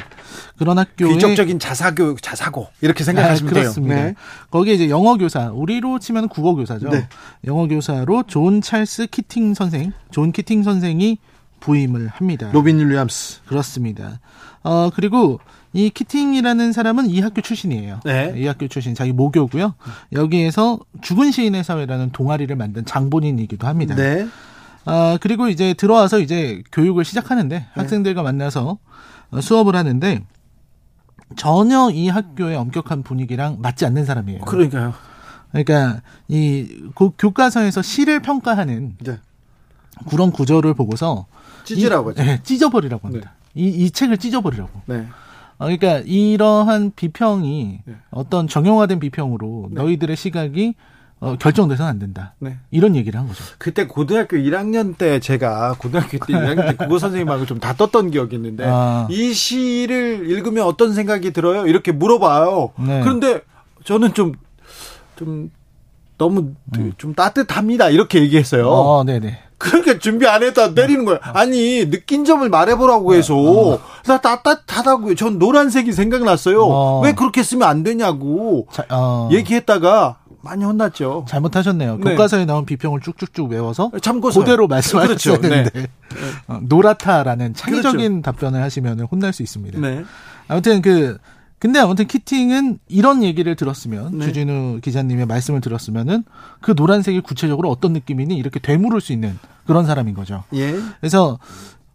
그런 0.58 0.78
학교 0.78 1.08
귀족적인 1.08 1.58
자사교 1.58 2.16
자사고 2.16 2.68
이렇게 2.80 3.04
생각하시면 3.04 3.50
아, 3.50 3.54
그렇습니다. 3.54 3.94
돼요. 3.94 4.04
네. 4.06 4.14
거기에 4.50 4.74
이제 4.74 4.88
영어 4.88 5.16
교사 5.16 5.50
우리로 5.50 5.98
치면 5.98 6.28
국어 6.28 6.54
교사죠. 6.54 6.88
네. 6.88 7.06
영어 7.44 7.66
교사로 7.66 8.24
존 8.26 8.62
찰스 8.62 9.08
키팅 9.08 9.52
선생, 9.54 9.92
존 10.10 10.32
키팅 10.32 10.62
선생이 10.62 11.18
부임을 11.64 12.08
합니다. 12.08 12.50
로빈 12.52 12.78
윌리엄스 12.78 13.40
그렇습니다. 13.46 14.20
어 14.62 14.90
그리고 14.94 15.40
이 15.72 15.88
키팅이라는 15.88 16.72
사람은 16.72 17.08
이 17.08 17.20
학교 17.20 17.40
출신이에요. 17.40 18.00
네. 18.04 18.34
이 18.36 18.46
학교 18.46 18.68
출신 18.68 18.94
자기 18.94 19.12
모교고요. 19.12 19.74
여기에서 20.12 20.78
죽은 21.00 21.30
시인의 21.30 21.64
사회라는 21.64 22.10
동아리를 22.10 22.54
만든 22.54 22.84
장본인이기도 22.84 23.66
합니다. 23.66 23.94
네. 23.94 24.28
아 24.84 25.16
그리고 25.22 25.48
이제 25.48 25.72
들어와서 25.72 26.20
이제 26.20 26.62
교육을 26.70 27.04
시작하는데 27.06 27.58
네. 27.58 27.66
학생들과 27.72 28.22
만나서 28.22 28.78
수업을 29.40 29.74
하는데 29.74 30.22
전혀 31.36 31.88
이 31.90 32.08
학교의 32.10 32.56
엄격한 32.56 33.02
분위기랑 33.02 33.56
맞지 33.62 33.86
않는 33.86 34.04
사람이에요. 34.04 34.42
그러니까요. 34.42 34.92
그러니까 35.50 36.02
이 36.28 36.90
교과서에서 37.18 37.80
시를 37.80 38.20
평가하는 38.20 38.96
네. 39.02 39.18
그런 40.08 40.30
구조를 40.30 40.74
보고서 40.74 41.26
찢으라고 41.64 42.10
하죠. 42.10 42.22
네, 42.22 42.40
찢어버리라고 42.42 43.08
합니다. 43.08 43.32
네. 43.54 43.62
이, 43.62 43.68
이 43.68 43.90
책을 43.90 44.18
찢어버리라고. 44.18 44.70
네. 44.86 45.06
어, 45.58 45.66
그러니까 45.66 46.02
이러한 46.04 46.92
비평이 46.94 47.80
네. 47.84 47.94
어떤 48.10 48.48
정형화된 48.48 49.00
비평으로 49.00 49.68
네. 49.70 49.80
너희들의 49.80 50.16
시각이 50.16 50.74
어, 51.20 51.36
결정돼서는 51.38 51.90
안 51.90 51.98
된다. 51.98 52.34
네. 52.38 52.58
이런 52.70 52.96
얘기를 52.96 53.18
한 53.18 53.26
거죠. 53.26 53.42
그때 53.58 53.86
고등학교 53.86 54.36
1학년 54.36 54.98
때 54.98 55.20
제가 55.20 55.76
고등학교 55.78 56.18
때 56.18 56.34
1학년 56.34 56.68
때 56.70 56.76
국어 56.76 56.98
선생님하고 56.98 57.46
좀 57.46 57.60
다퉜던 57.60 58.10
기억이 58.10 58.36
있는데 58.36 58.64
아. 58.66 59.06
이 59.10 59.32
시를 59.32 60.28
읽으면 60.28 60.66
어떤 60.66 60.92
생각이 60.92 61.32
들어요? 61.32 61.66
이렇게 61.66 61.92
물어봐요. 61.92 62.72
네. 62.86 63.00
그런데 63.02 63.40
저는 63.84 64.12
좀좀 64.12 64.34
좀 65.16 65.50
너무 66.18 66.52
음. 66.76 66.92
좀 66.98 67.14
따뜻합니다. 67.14 67.90
이렇게 67.90 68.20
얘기했어요. 68.20 68.68
어, 68.68 69.04
네네. 69.04 69.38
그렇게 69.64 69.98
준비 69.98 70.26
안 70.26 70.42
했다 70.42 70.74
때리는 70.74 71.06
거야. 71.06 71.18
아니 71.22 71.88
느낀 71.90 72.26
점을 72.26 72.46
말해보라고 72.46 73.14
해서 73.14 73.34
어. 73.34 73.80
나 74.04 74.20
따뜻하다고요. 74.20 75.14
전 75.14 75.38
노란색이 75.38 75.92
생각났어요. 75.92 76.62
어. 76.62 77.00
왜 77.00 77.14
그렇게 77.14 77.42
쓰면 77.42 77.66
안 77.66 77.82
되냐고 77.82 78.66
자, 78.70 78.84
어. 78.90 79.30
얘기했다가 79.32 80.18
많이 80.42 80.62
혼났죠. 80.64 81.24
잘못하셨네요. 81.26 81.96
네. 81.96 82.10
교과서에 82.10 82.44
나온 82.44 82.66
비평을 82.66 83.00
쭉쭉쭉 83.00 83.50
외워서 83.50 83.90
참고서 84.02 84.40
그대로 84.40 84.68
말씀하셨어야 84.68 85.38
그렇죠. 85.38 85.40
되는데 85.40 85.70
네. 85.70 85.86
어, 86.46 86.58
노랗다라는 86.60 87.54
창의적인 87.54 88.20
그렇죠. 88.20 88.22
답변을 88.22 88.62
하시면 88.62 89.00
혼날 89.10 89.32
수 89.32 89.42
있습니다. 89.42 89.80
네. 89.80 90.04
아무튼 90.46 90.82
그 90.82 91.16
근데 91.58 91.78
아무튼 91.78 92.06
키팅은 92.06 92.78
이런 92.88 93.22
얘기를 93.22 93.56
들었으면 93.56 94.18
네. 94.18 94.26
주진우 94.26 94.80
기자님의 94.82 95.26
말씀을 95.26 95.60
들었으면은 95.60 96.24
그 96.60 96.74
노란색이 96.76 97.20
구체적으로 97.20 97.70
어떤 97.70 97.92
느낌이니 97.92 98.36
이렇게 98.36 98.60
되물을 98.60 99.00
수 99.00 99.12
있는 99.12 99.38
그런 99.66 99.86
사람인 99.86 100.14
거죠. 100.14 100.44
예. 100.52 100.74
그래서 101.00 101.38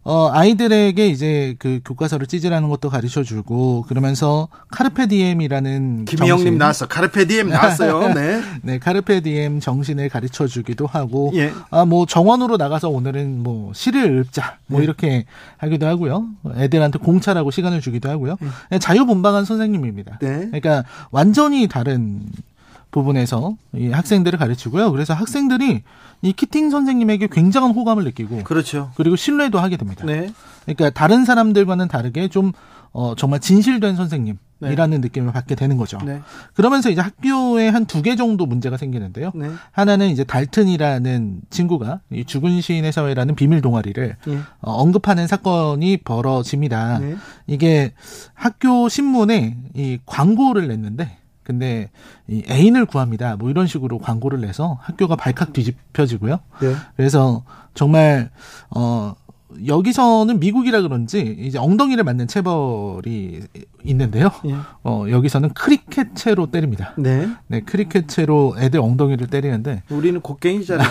어, 0.04 0.30
아이들에게 0.32 1.08
이제 1.08 1.56
그 1.60 1.82
교과서를 1.84 2.26
찢으라는 2.26 2.70
것도 2.70 2.90
가르쳐 2.90 3.22
주고, 3.22 3.84
그러면서 3.88 4.48
카르페디엠이라는. 4.70 6.06
김희영님 6.06 6.58
나왔어. 6.58 6.88
카르페디엠 6.88 7.50
나왔어요. 7.50 8.14
네. 8.16 8.42
네, 8.62 8.80
카르페디엠 8.80 9.60
정신을 9.60 10.08
가르쳐 10.10 10.48
주기도 10.48 10.88
하고, 10.88 11.32
예. 11.36 11.52
아, 11.70 11.84
뭐 11.84 12.06
정원으로 12.06 12.56
나가서 12.58 12.90
오늘은 12.90 13.44
뭐 13.44 13.74
시를 13.74 14.20
읊자, 14.20 14.58
뭐 14.68 14.80
예. 14.80 14.86
이렇게 14.86 15.26
하기도 15.58 15.86
하고요. 15.86 16.28
애들한테 16.56 17.00
공차라고 17.00 17.52
시간을 17.52 17.82
주기도 17.82 18.10
하고요. 18.10 18.38
예. 18.72 18.80
자유분방한 18.80 19.44
선생님입니다. 19.44 20.20
네. 20.20 20.48
그러니까 20.48 20.86
완전히 21.12 21.68
다른 21.68 22.22
부분에서 22.92 23.56
이 23.76 23.90
학생들을 23.90 24.40
가르치고요. 24.40 24.92
그래서 24.92 25.14
학생들이 25.14 25.84
이 26.22 26.34
키팅 26.34 26.70
선생님에게 26.70 27.28
굉장한 27.32 27.72
호감을 27.72 28.04
느끼고 28.04 28.44
그렇죠. 28.44 28.92
그리고 28.96 29.16
신뢰도 29.16 29.60
하게 29.60 29.78
됩니다. 29.78 30.06
네. 30.06 30.32
그러니까 30.66 30.90
다른 30.90 31.26
사람들과는 31.26 31.88
다르게 31.88 32.28
좀 32.28 32.52
어, 32.92 33.14
정말 33.16 33.40
진실된 33.40 33.96
선생님 33.96 34.38
이라는 34.62 35.00
네. 35.00 35.08
느낌을 35.08 35.32
받게 35.32 35.56
되는 35.56 35.78
거죠. 35.78 35.98
네. 36.04 36.20
그러면서 36.54 36.90
이제 36.90 37.00
학교에 37.00 37.70
한 37.70 37.86
두 37.86 38.02
개 38.02 38.18
정도 38.18 38.46
문제가 38.46 38.76
생기는데요. 38.76 39.32
네. 39.34 39.50
하나는 39.72 40.10
이제 40.10 40.26
달튼이라는 40.26 41.42
친구가 41.50 42.02
이 42.12 42.26
죽은 42.26 42.60
시인의 42.60 42.92
사회라는 42.92 43.36
비밀 43.36 43.62
동아리를 43.62 44.18
네. 44.28 44.38
어, 44.62 44.72
언급하는 44.74 45.28
사건이 45.28 45.98
벌어집니다. 45.98 47.00
네. 47.00 47.16
이게 47.48 47.94
학교 48.34 48.90
신문에 48.90 49.56
이 49.76 50.00
광고를 50.06 50.68
냈는데 50.68 51.19
근데 51.50 51.90
이 52.28 52.44
애인을 52.48 52.86
구합니다. 52.86 53.36
뭐 53.36 53.50
이런 53.50 53.66
식으로 53.66 53.98
광고를 53.98 54.40
내서 54.40 54.78
학교가 54.84 55.16
발칵 55.16 55.52
뒤집혀지고요. 55.52 56.38
네. 56.62 56.76
그래서 56.96 57.44
정말 57.74 58.30
어 58.70 59.16
여기서는 59.66 60.40
미국이라 60.40 60.82
그런지 60.82 61.36
이제 61.40 61.58
엉덩이를 61.58 62.04
맞는 62.04 62.28
체벌이 62.28 63.42
있는데요. 63.84 64.30
예. 64.46 64.56
어, 64.84 65.06
여기서는 65.10 65.50
크리켓 65.54 66.16
채로 66.16 66.48
때립니다. 66.52 66.94
네. 66.98 67.28
네, 67.48 67.62
크리켓 67.62 68.08
채로 68.08 68.56
애들 68.60 68.80
엉덩이를 68.80 69.28
때리는데 69.28 69.84
우리는 69.90 70.20
곡괭이자를 70.22 70.86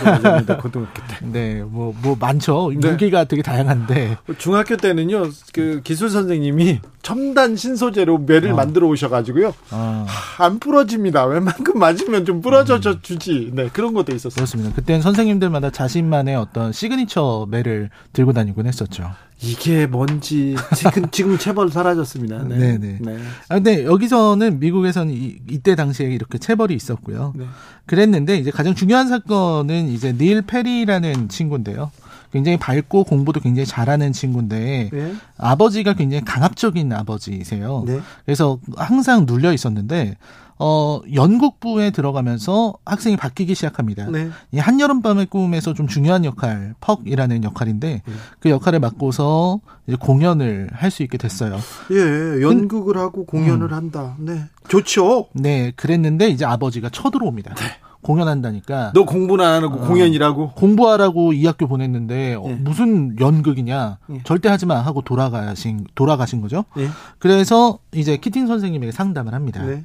고등학교 0.60 0.94
때. 1.06 1.18
네, 1.22 1.62
뭐뭐 1.62 1.94
뭐 2.02 2.16
많죠. 2.18 2.72
네. 2.74 2.90
무기가 2.90 3.24
되게 3.24 3.42
다양한데 3.42 4.18
중학교 4.38 4.76
때는요. 4.76 5.30
그 5.52 5.80
기술 5.84 6.10
선생님이 6.10 6.80
첨단 7.02 7.56
신소재로 7.56 8.18
매를 8.18 8.52
어. 8.52 8.56
만들어 8.56 8.86
오셔 8.88 9.08
가지고요. 9.08 9.54
어. 9.70 10.06
안 10.38 10.58
부러집니다. 10.58 11.24
웬만큼 11.26 11.78
맞으면 11.78 12.24
좀 12.24 12.40
부러져 12.40 12.76
음. 12.76 12.98
주지. 13.02 13.50
네, 13.54 13.68
그런 13.72 13.94
것도 13.94 14.14
있었어요. 14.14 14.34
그렇습니다. 14.34 14.74
그때는 14.74 15.00
선생님들마다 15.00 15.70
자신만의 15.70 16.36
어떤 16.36 16.72
시그니처 16.72 17.46
매를 17.50 17.90
들고 18.12 18.32
다니곤 18.32 18.66
했었죠. 18.66 19.10
이게 19.40 19.86
뭔지 19.86 20.56
지금 20.74 21.10
지금 21.10 21.38
체벌 21.38 21.70
사라졌습니다. 21.70 22.42
네. 22.44 22.58
네네. 22.58 22.98
네. 23.00 23.18
아 23.48 23.54
근데 23.54 23.84
여기서는 23.84 24.58
미국에서는 24.58 25.12
이, 25.12 25.36
이때 25.48 25.74
당시에 25.74 26.08
이렇게 26.08 26.38
체벌이 26.38 26.74
있었고요. 26.74 27.32
네. 27.36 27.44
그랬는데 27.86 28.36
이제 28.36 28.50
가장 28.50 28.74
중요한 28.74 29.08
사건은 29.08 29.88
이제 29.88 30.12
닐 30.12 30.42
페리라는 30.42 31.28
친구인데요. 31.28 31.90
굉장히 32.32 32.58
밝고 32.58 33.04
공부도 33.04 33.40
굉장히 33.40 33.66
잘하는 33.66 34.12
친구인데 34.12 34.90
네. 34.92 35.14
아버지가 35.38 35.94
굉장히 35.94 36.24
강압적인 36.24 36.92
아버지세요. 36.92 37.84
네. 37.86 38.00
그래서 38.24 38.58
항상 38.76 39.24
눌려 39.26 39.52
있었는데 39.52 40.16
어, 40.58 41.00
연극부에 41.14 41.90
들어가면서 41.90 42.74
학생이 42.84 43.16
바뀌기 43.16 43.54
시작합니다. 43.54 44.06
네. 44.10 44.30
이 44.52 44.58
한여름밤의 44.58 45.26
꿈에서 45.26 45.74
좀 45.74 45.86
중요한 45.86 46.24
역할, 46.24 46.74
퍽이라는 46.80 47.44
역할인데 47.44 48.02
네. 48.04 48.12
그 48.40 48.50
역할을 48.50 48.80
맡고서 48.80 49.60
이제 49.86 49.96
공연을 49.98 50.70
할 50.72 50.88
수 50.90 51.02
있게 51.02 51.18
됐어요. 51.18 51.58
예, 51.90 52.42
연극을 52.42 52.94
근, 52.94 53.02
하고 53.02 53.26
공연을 53.26 53.68
음. 53.68 53.72
한다. 53.74 54.16
네. 54.18 54.44
좋죠. 54.68 55.28
네, 55.34 55.72
그랬는데 55.76 56.28
이제 56.28 56.44
아버지가 56.46 56.88
쳐들어옵니다. 56.88 57.54
네. 57.54 57.64
공연한다니까. 58.00 58.92
너 58.94 59.04
공부는 59.04 59.44
안 59.44 59.62
하고 59.64 59.74
어, 59.74 59.86
공연이라고? 59.86 60.52
공부하라고 60.52 61.32
이 61.32 61.44
학교 61.46 61.66
보냈는데 61.66 62.34
어, 62.34 62.44
예. 62.46 62.54
무슨 62.54 63.16
연극이냐? 63.20 63.98
예. 64.10 64.20
절대 64.24 64.48
하지 64.48 64.66
마 64.66 64.80
하고 64.80 65.02
돌아가신 65.02 65.84
돌아가신 65.94 66.40
거죠. 66.40 66.64
예. 66.78 66.88
그래서 67.18 67.78
이제 67.92 68.16
키팅 68.16 68.46
선생님에게 68.46 68.92
상담을 68.92 69.34
합니다. 69.34 69.62
네. 69.64 69.84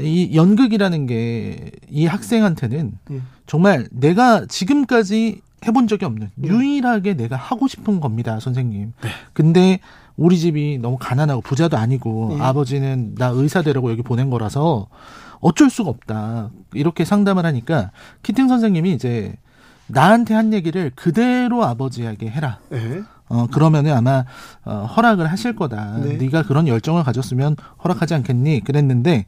이 0.00 0.34
연극이라는 0.34 1.06
게 1.06 1.70
이 1.90 2.06
학생한테는 2.06 2.98
예. 3.12 3.20
정말 3.46 3.88
내가 3.90 4.44
지금까지 4.46 5.40
해본 5.66 5.88
적이 5.88 6.04
없는 6.04 6.30
예. 6.44 6.48
유일하게 6.48 7.14
내가 7.14 7.36
하고 7.36 7.66
싶은 7.66 8.00
겁니다, 8.00 8.38
선생님. 8.40 8.92
네. 9.02 9.08
근데 9.32 9.80
우리 10.16 10.38
집이 10.38 10.78
너무 10.78 10.96
가난하고 10.98 11.40
부자도 11.40 11.76
아니고 11.76 12.36
예. 12.38 12.42
아버지는 12.42 13.14
나 13.16 13.28
의사 13.28 13.62
되라고 13.62 13.90
여기 13.90 14.02
보낸 14.02 14.30
거라서 14.30 14.88
어쩔 15.40 15.70
수가 15.70 15.90
없다. 15.90 16.50
이렇게 16.74 17.04
상담을 17.04 17.46
하니까 17.46 17.90
키팅 18.22 18.48
선생님이 18.48 18.92
이제 18.92 19.34
나한테 19.86 20.34
한 20.34 20.52
얘기를 20.52 20.92
그대로 20.94 21.64
아버지에게 21.64 22.28
해라. 22.28 22.58
네. 22.70 23.02
어 23.30 23.46
그러면은 23.46 23.92
아마 23.94 24.24
어, 24.64 24.86
허락을 24.96 25.26
하실 25.26 25.54
거다. 25.54 25.98
네. 25.98 26.14
네가 26.16 26.42
그런 26.44 26.66
열정을 26.66 27.04
가졌으면 27.04 27.56
허락하지 27.84 28.14
않겠니? 28.14 28.60
그랬는데 28.60 29.26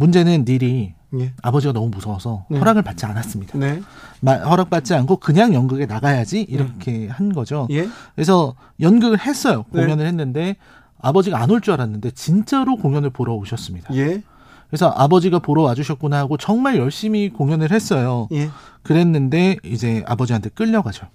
문제는 0.00 0.44
닐이 0.46 0.92
예. 1.18 1.32
아버지가 1.42 1.72
너무 1.72 1.88
무서워서 1.88 2.44
네. 2.50 2.58
허락을 2.58 2.82
받지 2.82 3.06
않았습니다. 3.06 3.58
네. 3.58 3.80
마, 4.20 4.34
허락받지 4.34 4.94
않고 4.94 5.16
그냥 5.16 5.54
연극에 5.54 5.86
나가야지 5.86 6.42
이렇게 6.42 6.92
네. 6.92 7.08
한 7.08 7.32
거죠. 7.32 7.66
예? 7.70 7.88
그래서 8.14 8.54
연극을 8.80 9.18
했어요. 9.20 9.64
네. 9.70 9.82
공연을 9.82 10.06
했는데 10.06 10.56
아버지가 11.00 11.40
안 11.40 11.50
올 11.50 11.60
줄 11.60 11.72
알았는데 11.74 12.10
진짜로 12.10 12.76
공연을 12.76 13.10
보러 13.10 13.34
오셨습니다. 13.34 13.94
예? 13.94 14.22
그래서 14.68 14.88
아버지가 14.88 15.38
보러 15.38 15.62
와주셨구나 15.62 16.18
하고 16.18 16.36
정말 16.36 16.76
열심히 16.76 17.30
공연을 17.30 17.70
했어요. 17.72 18.28
예. 18.32 18.50
그랬는데 18.82 19.56
이제 19.64 20.02
아버지한테 20.06 20.50
끌려가죠. 20.50 21.06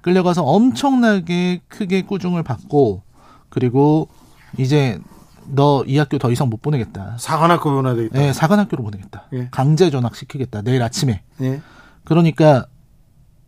끌려가서 0.00 0.42
엄청나게 0.44 1.60
크게 1.68 2.02
꾸중을 2.02 2.42
받고 2.42 3.02
그리고 3.50 4.08
이제 4.58 4.98
너 5.46 5.84
이 5.86 5.98
학교 5.98 6.18
더 6.18 6.30
이상 6.30 6.48
못 6.48 6.62
보내겠다. 6.62 7.16
사관학교 7.18 7.70
보내야 7.70 7.94
되겠다. 7.94 8.18
네, 8.18 8.32
사관학교로 8.32 8.82
보내겠다. 8.84 9.24
예. 9.32 9.48
강제 9.50 9.90
전학 9.90 10.14
시키겠다. 10.16 10.62
내일 10.62 10.82
아침에. 10.82 11.22
예. 11.40 11.60
그러니까 12.04 12.66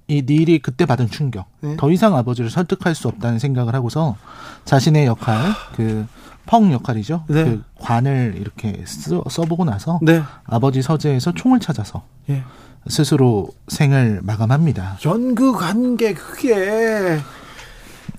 이 0.06 0.22
닐이 0.26 0.58
그때 0.60 0.86
받은 0.86 1.08
충격. 1.08 1.46
예. 1.64 1.76
더 1.76 1.90
이상 1.90 2.16
아버지를 2.16 2.50
설득할 2.50 2.94
수 2.94 3.08
없다는 3.08 3.38
생각을 3.38 3.74
하고서 3.74 4.16
자신의 4.64 5.06
역할, 5.06 5.52
그 5.76 6.06
펑 6.46 6.72
역할이죠. 6.72 7.24
네. 7.28 7.44
그 7.44 7.64
관을 7.80 8.34
이렇게 8.36 8.84
써, 8.86 9.24
써보고 9.30 9.64
나서 9.64 9.98
네. 10.02 10.22
아버지 10.44 10.82
서재에서 10.82 11.32
총을 11.32 11.58
찾아서 11.60 12.04
예. 12.28 12.42
스스로 12.86 13.48
생을 13.68 14.20
마감합니다. 14.22 14.98
연극한 15.06 15.96
게 15.96 16.12
그게 16.12 17.18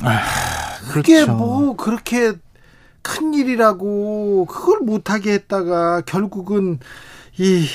아, 0.02 0.20
그게 0.92 1.24
그렇죠. 1.24 1.36
뭐 1.36 1.76
그렇게 1.76 2.34
큰 3.06 3.36
일이라고 3.36 4.46
그걸 4.46 4.80
못하게 4.80 5.34
했다가 5.34 6.02
결국은 6.02 6.80
이, 7.38 7.66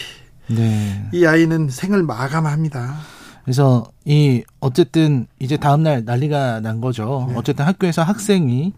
네. 0.48 1.08
이 1.14 1.24
아이는 1.24 1.68
생을 1.68 2.02
마감합니다. 2.02 2.96
그래서 3.44 3.84
이 4.04 4.42
어쨌든 4.58 5.28
이제 5.38 5.56
다음 5.56 5.84
날 5.84 6.04
난리가 6.04 6.60
난 6.60 6.80
거죠. 6.80 7.26
네. 7.28 7.34
어쨌든 7.36 7.64
학교에서 7.64 8.02
학생이 8.02 8.72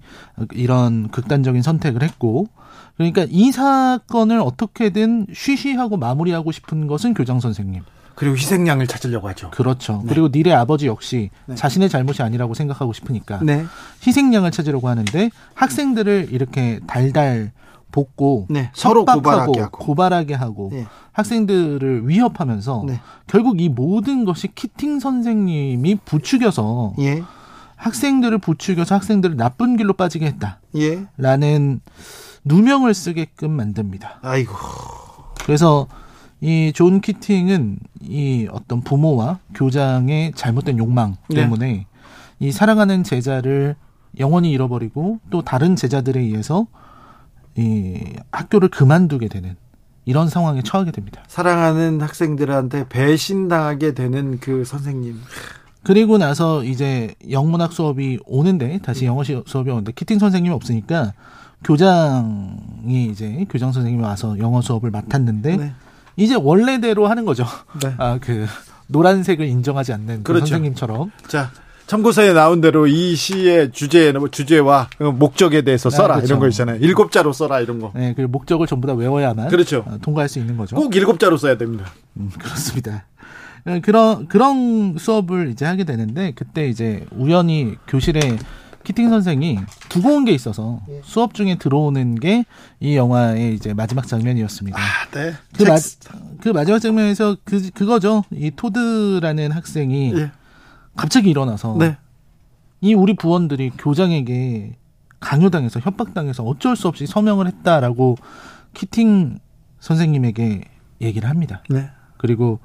이런 0.53 1.09
극단적인 1.09 1.63
선택을 1.63 2.03
했고 2.03 2.49
그러니까 2.97 3.27
이 3.31 3.51
사건을 3.51 4.41
어떻게든 4.41 5.29
쉬쉬하고 5.33 5.97
마무리하고 5.97 6.53
싶은 6.53 6.87
것은 6.87 7.15
교장 7.15 7.41
선생님. 7.41 7.83
그리고 8.15 8.37
희생양을 8.37 8.87
찾으려고 8.87 9.29
하죠. 9.29 9.51
그렇죠. 9.51 10.03
네. 10.05 10.11
그리고 10.11 10.29
닐의 10.33 10.53
아버지 10.55 10.87
역시 10.87 11.31
네. 11.47 11.55
자신의 11.55 11.89
잘못이 11.89 12.23
아니라고 12.23 12.55
생각하고 12.55 12.93
싶으니까 12.93 13.41
네. 13.43 13.65
희생양을 14.07 14.51
찾으려고 14.51 14.89
하는데 14.89 15.31
학생들을 15.55 16.29
이렇게 16.31 16.81
달달 16.87 17.53
볶고 17.91 18.47
네, 18.49 18.71
서로 18.75 19.05
고발하게 19.05 19.61
하고, 19.61 19.79
고발하게 19.79 20.35
하고 20.35 20.71
네. 20.73 20.87
학생들을 21.13 22.09
위협하면서 22.09 22.85
네. 22.87 23.01
결국 23.27 23.61
이 23.61 23.69
모든 23.69 24.25
것이 24.25 24.49
키팅 24.49 24.99
선생님이 24.99 25.97
부추겨서 26.05 26.95
예. 27.01 27.23
학생들을 27.77 28.39
부추겨서 28.39 28.95
학생들을 28.95 29.37
나쁜 29.37 29.77
길로 29.77 29.93
빠지게 29.93 30.25
했다. 30.25 30.61
예. 30.77 31.05
라는 31.19 31.81
누명을 32.45 32.95
쓰게끔 32.95 33.51
만듭니다. 33.51 34.21
아이고. 34.23 34.55
그래서 35.45 35.87
이 36.43 36.73
존 36.75 37.01
키팅은 37.01 37.79
이 38.03 38.49
어떤 38.51 38.81
부모와 38.83 39.39
교장의 39.55 40.33
잘못된 40.35 40.77
욕망 40.79 41.17
네. 41.29 41.37
때문에 41.37 41.87
이 42.41 42.51
사랑하는 42.51 43.05
제자를 43.05 43.77
영원히 44.19 44.51
잃어버리고 44.51 45.21
또 45.31 45.43
다른 45.43 45.77
제자들에 45.77 46.21
의해서 46.21 46.67
이 47.57 48.01
학교를 48.33 48.69
그만두게 48.69 49.29
되는 49.29 49.55
이런 50.05 50.29
상황에 50.29 50.63
처하게 50.63 50.91
됩니다. 50.91 51.23
사랑하는 51.29 52.01
학생들한테 52.01 52.89
배신당하게 52.89 53.95
되는 53.95 54.41
그 54.41 54.65
선생님. 54.65 55.21
그리고 55.85 56.19
나서 56.19 56.65
이제 56.65 57.15
영문학 57.31 57.73
수업이 57.73 58.19
오는데 58.27 58.81
다시 58.83 59.05
영어 59.05 59.23
수업이 59.23 59.71
오는데 59.71 59.93
키팅 59.93 60.19
선생님이 60.19 60.53
없으니까 60.55 61.13
교장이 61.63 63.07
이제 63.11 63.47
교장 63.49 63.71
선생님이 63.71 64.03
와서 64.03 64.37
영어 64.39 64.61
수업을 64.61 64.91
맡았는데 64.91 65.57
네. 65.57 65.73
이제 66.17 66.35
원래대로 66.35 67.07
하는 67.07 67.25
거죠. 67.25 67.45
네. 67.83 67.95
아 67.99 68.19
그 68.21 68.47
노란색을 68.89 69.47
인정하지 69.47 69.93
않는 69.95 70.19
그 70.19 70.23
그렇죠. 70.33 70.47
선생님처럼. 70.47 71.11
자 71.29 71.51
참고서에 71.87 72.33
나온 72.33 72.61
대로 72.61 72.87
이 72.87 73.15
시의 73.17 73.73
주제 73.73 74.13
주제와 74.31 74.89
목적에 75.19 75.63
대해서 75.63 75.89
아, 75.89 75.91
써라 75.91 76.15
아, 76.15 76.17
그렇죠. 76.19 76.27
이런 76.33 76.41
거 76.41 76.49
있잖아요. 76.49 76.77
일곱 76.81 77.11
자로 77.13 77.33
써라 77.33 77.61
이런 77.61 77.81
거. 77.81 77.93
네, 77.95 78.15
그 78.15 78.23
목적을 78.23 78.67
전부 78.67 78.87
다 78.87 78.95
외워야만 78.95 79.49
그렇죠. 79.49 79.85
어, 79.87 79.99
통과할 80.01 80.29
수 80.29 80.39
있는 80.39 80.57
거죠. 80.57 80.77
꼭 80.77 80.95
일곱 80.97 81.19
자로 81.19 81.37
써야 81.37 81.57
됩니다. 81.59 81.87
음, 82.19 82.31
그렇습니다. 82.39 83.05
어, 83.67 83.79
그런 83.83 84.27
그런 84.29 84.97
수업을 84.99 85.51
이제 85.51 85.65
하게 85.65 85.85
되는데 85.85 86.33
그때 86.35 86.67
이제 86.69 87.05
우연히 87.13 87.77
교실에 87.89 88.21
키팅 88.85 89.09
선생이 89.11 89.59
두고 89.89 90.17
온 90.17 90.25
게 90.25 90.33
있어서 90.33 90.81
예. 90.89 91.01
수업 91.05 91.35
중에 91.35 91.57
들어오는 91.57 92.17
게 92.17 92.45
이 92.81 92.97
영화의 92.97 93.55
이제 93.55 93.73
마지막 93.75 94.07
장면이었습니다. 94.09 94.77
아, 94.79 94.83
네. 95.13 95.33
그, 95.57 95.63
마, 95.63 95.77
그 96.41 96.49
마지막 96.49 96.79
장면에서 96.81 97.37
그 97.45 97.71
그거죠. 97.71 98.25
이 98.33 98.51
토드라는 98.55 99.53
학생이 99.53 100.13
예. 100.17 100.33
갑자기 100.97 101.31
일어나서 101.31 101.77
네. 101.79 101.97
이 102.81 102.95
우리 102.95 103.15
부원들이 103.15 103.71
교장에게 103.79 104.77
강요당해서 105.21 105.79
협박당해서 105.81 106.43
어쩔 106.43 106.75
수 106.75 106.89
없이 106.89 107.07
서명을 107.07 107.47
했다라고 107.47 108.17
키팅 108.75 109.39
선생님에게 109.79 110.63
얘기를 111.01 111.29
합니다. 111.31 111.63
네. 111.71 111.91
그리고 112.19 112.59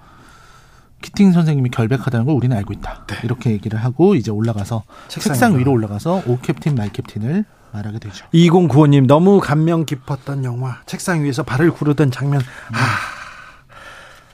키팅 1.02 1.32
선생님이 1.32 1.70
결백하다는 1.70 2.26
걸 2.26 2.36
우리는 2.36 2.56
알고 2.56 2.74
있다. 2.74 3.06
네. 3.08 3.18
이렇게 3.24 3.52
얘기를 3.52 3.78
하고 3.84 4.16
이제 4.16 4.32
올라가서 4.32 4.84
책상 5.08 5.58
위로 5.58 5.72
올라가서 5.72 6.24
O 6.26 6.40
Captain 6.40 6.76
My 6.76 6.92
Captain을 6.92 7.46
말하게 7.72 8.00
되죠. 8.00 8.26
2095님 8.34 9.06
너무 9.08 9.40
감명 9.40 9.86
깊었던 9.86 10.44
영화 10.44 10.78
책상 10.86 11.24
위에서 11.24 11.44
발을 11.44 11.72
구르던 11.72 12.12
장면. 12.12 12.42
음. 12.42 12.76
아 12.76 13.18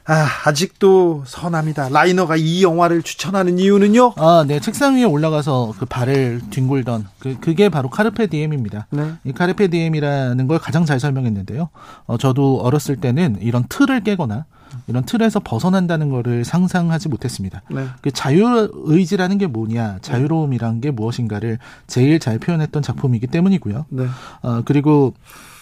아, 0.06 0.28
아직도 0.46 1.24
선합니다. 1.26 1.88
라이너가 1.88 2.36
이 2.36 2.62
영화를 2.62 3.04
추천하는 3.04 3.58
이유는요? 3.58 4.14
아, 4.18 4.44
네. 4.46 4.60
책상 4.60 4.96
위에 4.96 5.06
올라가서 5.06 5.76
그 5.80 5.86
발을 5.86 6.42
뒹굴던 6.50 7.08
그 7.20 7.40
그게 7.40 7.70
바로 7.70 7.90
carpe 7.90 8.28
diem입니다. 8.28 8.88
네. 8.90 9.14
이 9.24 9.32
carpe 9.32 9.70
diem이라는 9.70 10.48
걸 10.48 10.60
가장 10.60 10.84
잘 10.86 11.00
설명했는데요. 11.00 11.70
어, 12.06 12.18
저도 12.18 12.60
어렸을 12.62 12.98
때는 12.98 13.38
이런 13.40 13.64
틀을 13.70 14.02
깨거나 14.02 14.46
이런 14.88 15.04
틀에서 15.04 15.40
벗어난다는 15.40 16.10
거를 16.10 16.44
상상하지 16.44 17.10
못했습니다. 17.10 17.62
네. 17.70 17.86
그 18.02 18.12
자유의지라는 18.12 19.38
게 19.38 19.48
뭐냐, 19.48 20.00
자유로움이란 20.02 20.82
게 20.82 20.92
무엇인가를 20.92 21.60
제일 21.88 22.20
잘 22.20 22.40
표현했던 22.40 22.84
작품이기 22.84 23.28
때문이고요. 23.28 23.86
네. 23.90 24.06
어, 24.42 24.62
그리고 24.66 25.14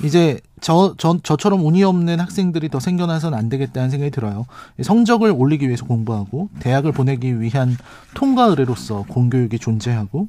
이제 0.04 0.39
저, 0.62 0.95
저, 0.97 1.19
저처럼 1.21 1.65
운이 1.65 1.84
없는 1.84 2.19
학생들이 2.19 2.69
더 2.69 2.80
생겨나서는 2.80 3.38
안 3.38 3.50
되겠다는 3.50 3.89
생각이 3.89 4.12
들어요. 4.12 4.45
성적을 4.82 5.32
올리기 5.32 5.67
위해서 5.67 5.86
공부하고, 5.86 6.50
대학을 6.60 6.91
보내기 6.91 7.41
위한 7.41 7.78
통과 8.13 8.45
의뢰로서 8.45 9.06
공교육이 9.08 9.60
존재하고, 9.60 10.28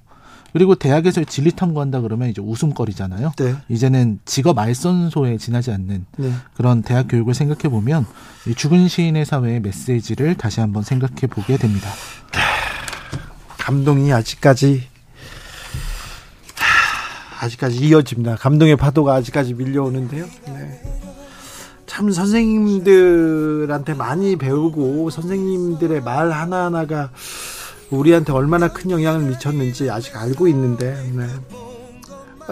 그리고 0.53 0.75
대학에서 0.75 1.25
진리 1.25 1.51
탐구한다 1.51 2.01
그러면 2.01 2.29
이제 2.29 2.43
웃음거리잖아요. 2.43 3.33
네. 3.39 3.57
이제는 3.69 4.21
직업 4.25 4.59
알선소에 4.59 5.39
지나지 5.39 5.71
않는 5.71 6.07
네. 6.17 6.33
그런 6.55 6.83
대학 6.83 7.09
교육을 7.09 7.35
생각해 7.35 7.71
보면 7.71 8.07
죽은 8.57 8.89
시인의 8.89 9.25
사회의 9.25 9.61
메시지를 9.61 10.35
다시 10.35 10.61
한번 10.61 10.83
생각해 10.83 11.27
보게 11.31 11.57
됩니다. 11.57 11.89
감동이 13.59 14.13
아직까지 14.13 14.89
아직까지 17.41 17.77
이어집니다. 17.79 18.37
감동의 18.37 18.77
파도가 18.77 19.15
아직까지 19.15 19.55
밀려오는데요. 19.55 20.27
네. 20.47 20.83
참 21.87 22.11
선생님들한테 22.11 23.95
많이 23.95 24.37
배우고 24.37 25.11
선생님들의 25.11 26.03
말 26.03 26.31
하나하나가 26.31 27.11
우리한테 27.97 28.33
얼마나 28.33 28.69
큰 28.69 28.91
영향을 28.91 29.29
미쳤는지 29.29 29.91
아직 29.91 30.17
알고 30.17 30.49
있는데 30.49 30.95
네. 31.15 31.27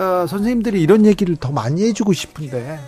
어, 0.01 0.27
선생님들이 0.27 0.81
이런 0.81 1.07
얘기를 1.07 1.37
더 1.37 1.51
많이 1.51 1.83
해주고 1.85 2.13
싶은데 2.13 2.79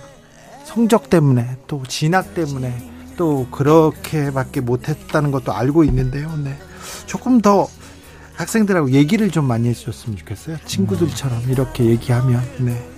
성적 0.65 1.11
때문에 1.11 1.57
또 1.67 1.83
진학 1.89 2.35
때문에 2.35 2.91
또 3.17 3.47
그렇게밖에 3.51 4.61
못했다는 4.61 5.31
것도 5.31 5.53
알고 5.53 5.85
있는데요. 5.85 6.35
네. 6.43 6.57
조금 7.07 7.41
더 7.41 7.69
학생들하고 8.35 8.93
얘기를 8.93 9.31
좀 9.31 9.47
많이 9.47 9.69
해줬으면 9.69 10.17
좋겠어요. 10.19 10.57
친구들처럼 10.65 11.51
이렇게 11.51 11.85
얘기하면 11.85 12.43
네. 12.59 12.89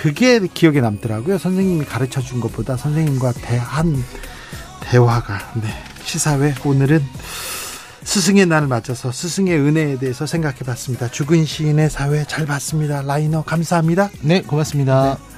그게 0.00 0.40
기억에 0.46 0.80
남더라고요. 0.80 1.38
선생님이 1.38 1.84
가르쳐 1.84 2.20
준 2.20 2.40
것보다 2.40 2.76
선생님과 2.76 3.32
대한 3.32 4.02
대화가 4.80 5.38
네. 5.60 5.68
시사회 6.04 6.54
오늘은 6.64 7.02
스승의 8.04 8.46
날 8.46 8.66
맞아서 8.66 9.12
스승의 9.12 9.58
은혜에 9.58 9.98
대해서 9.98 10.26
생각해 10.26 10.58
봤습니다. 10.66 11.08
죽은 11.08 11.44
시인의 11.44 11.90
사회 11.90 12.24
잘 12.24 12.46
봤습니다. 12.46 13.02
라이너 13.02 13.42
감사합니다. 13.42 14.10
네, 14.22 14.42
고맙습니다. 14.42 15.18
네. 15.18 15.32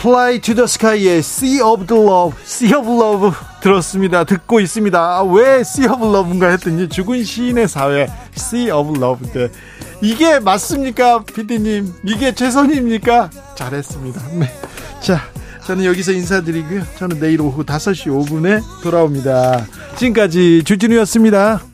Fly 0.00 0.40
to 0.40 0.54
the 0.54 0.64
Sky의 0.64 1.18
Sea 1.18 1.60
of 1.60 1.86
the 1.86 2.02
Love, 2.02 2.38
Sea 2.42 2.72
of 2.74 2.88
Love 2.88 3.32
들었습니다. 3.60 4.24
듣고 4.24 4.58
있습니다. 4.60 4.98
아, 4.98 5.22
왜 5.22 5.60
Sea 5.60 5.90
of 5.90 6.02
Love인가 6.02 6.48
했더니 6.48 6.88
죽은 6.88 7.22
시인의 7.22 7.68
사회 7.68 8.06
Sea 8.34 8.70
of 8.70 8.96
Love. 8.96 9.30
네. 9.32 9.50
이게 10.00 10.38
맞습니까, 10.38 11.24
피디님? 11.24 11.92
이게 12.04 12.34
최선입니까? 12.34 13.28
잘했습니다. 13.54 14.22
네. 14.38 14.50
자, 15.00 15.20
저는 15.66 15.84
여기서 15.84 16.12
인사드리고요. 16.12 16.82
저는 16.96 17.20
내일 17.20 17.40
오후 17.40 17.64
5시 17.64 18.06
5분에 18.08 18.62
돌아옵니다. 18.82 19.66
지금까지 19.96 20.64
주진우였습니다. 20.64 21.69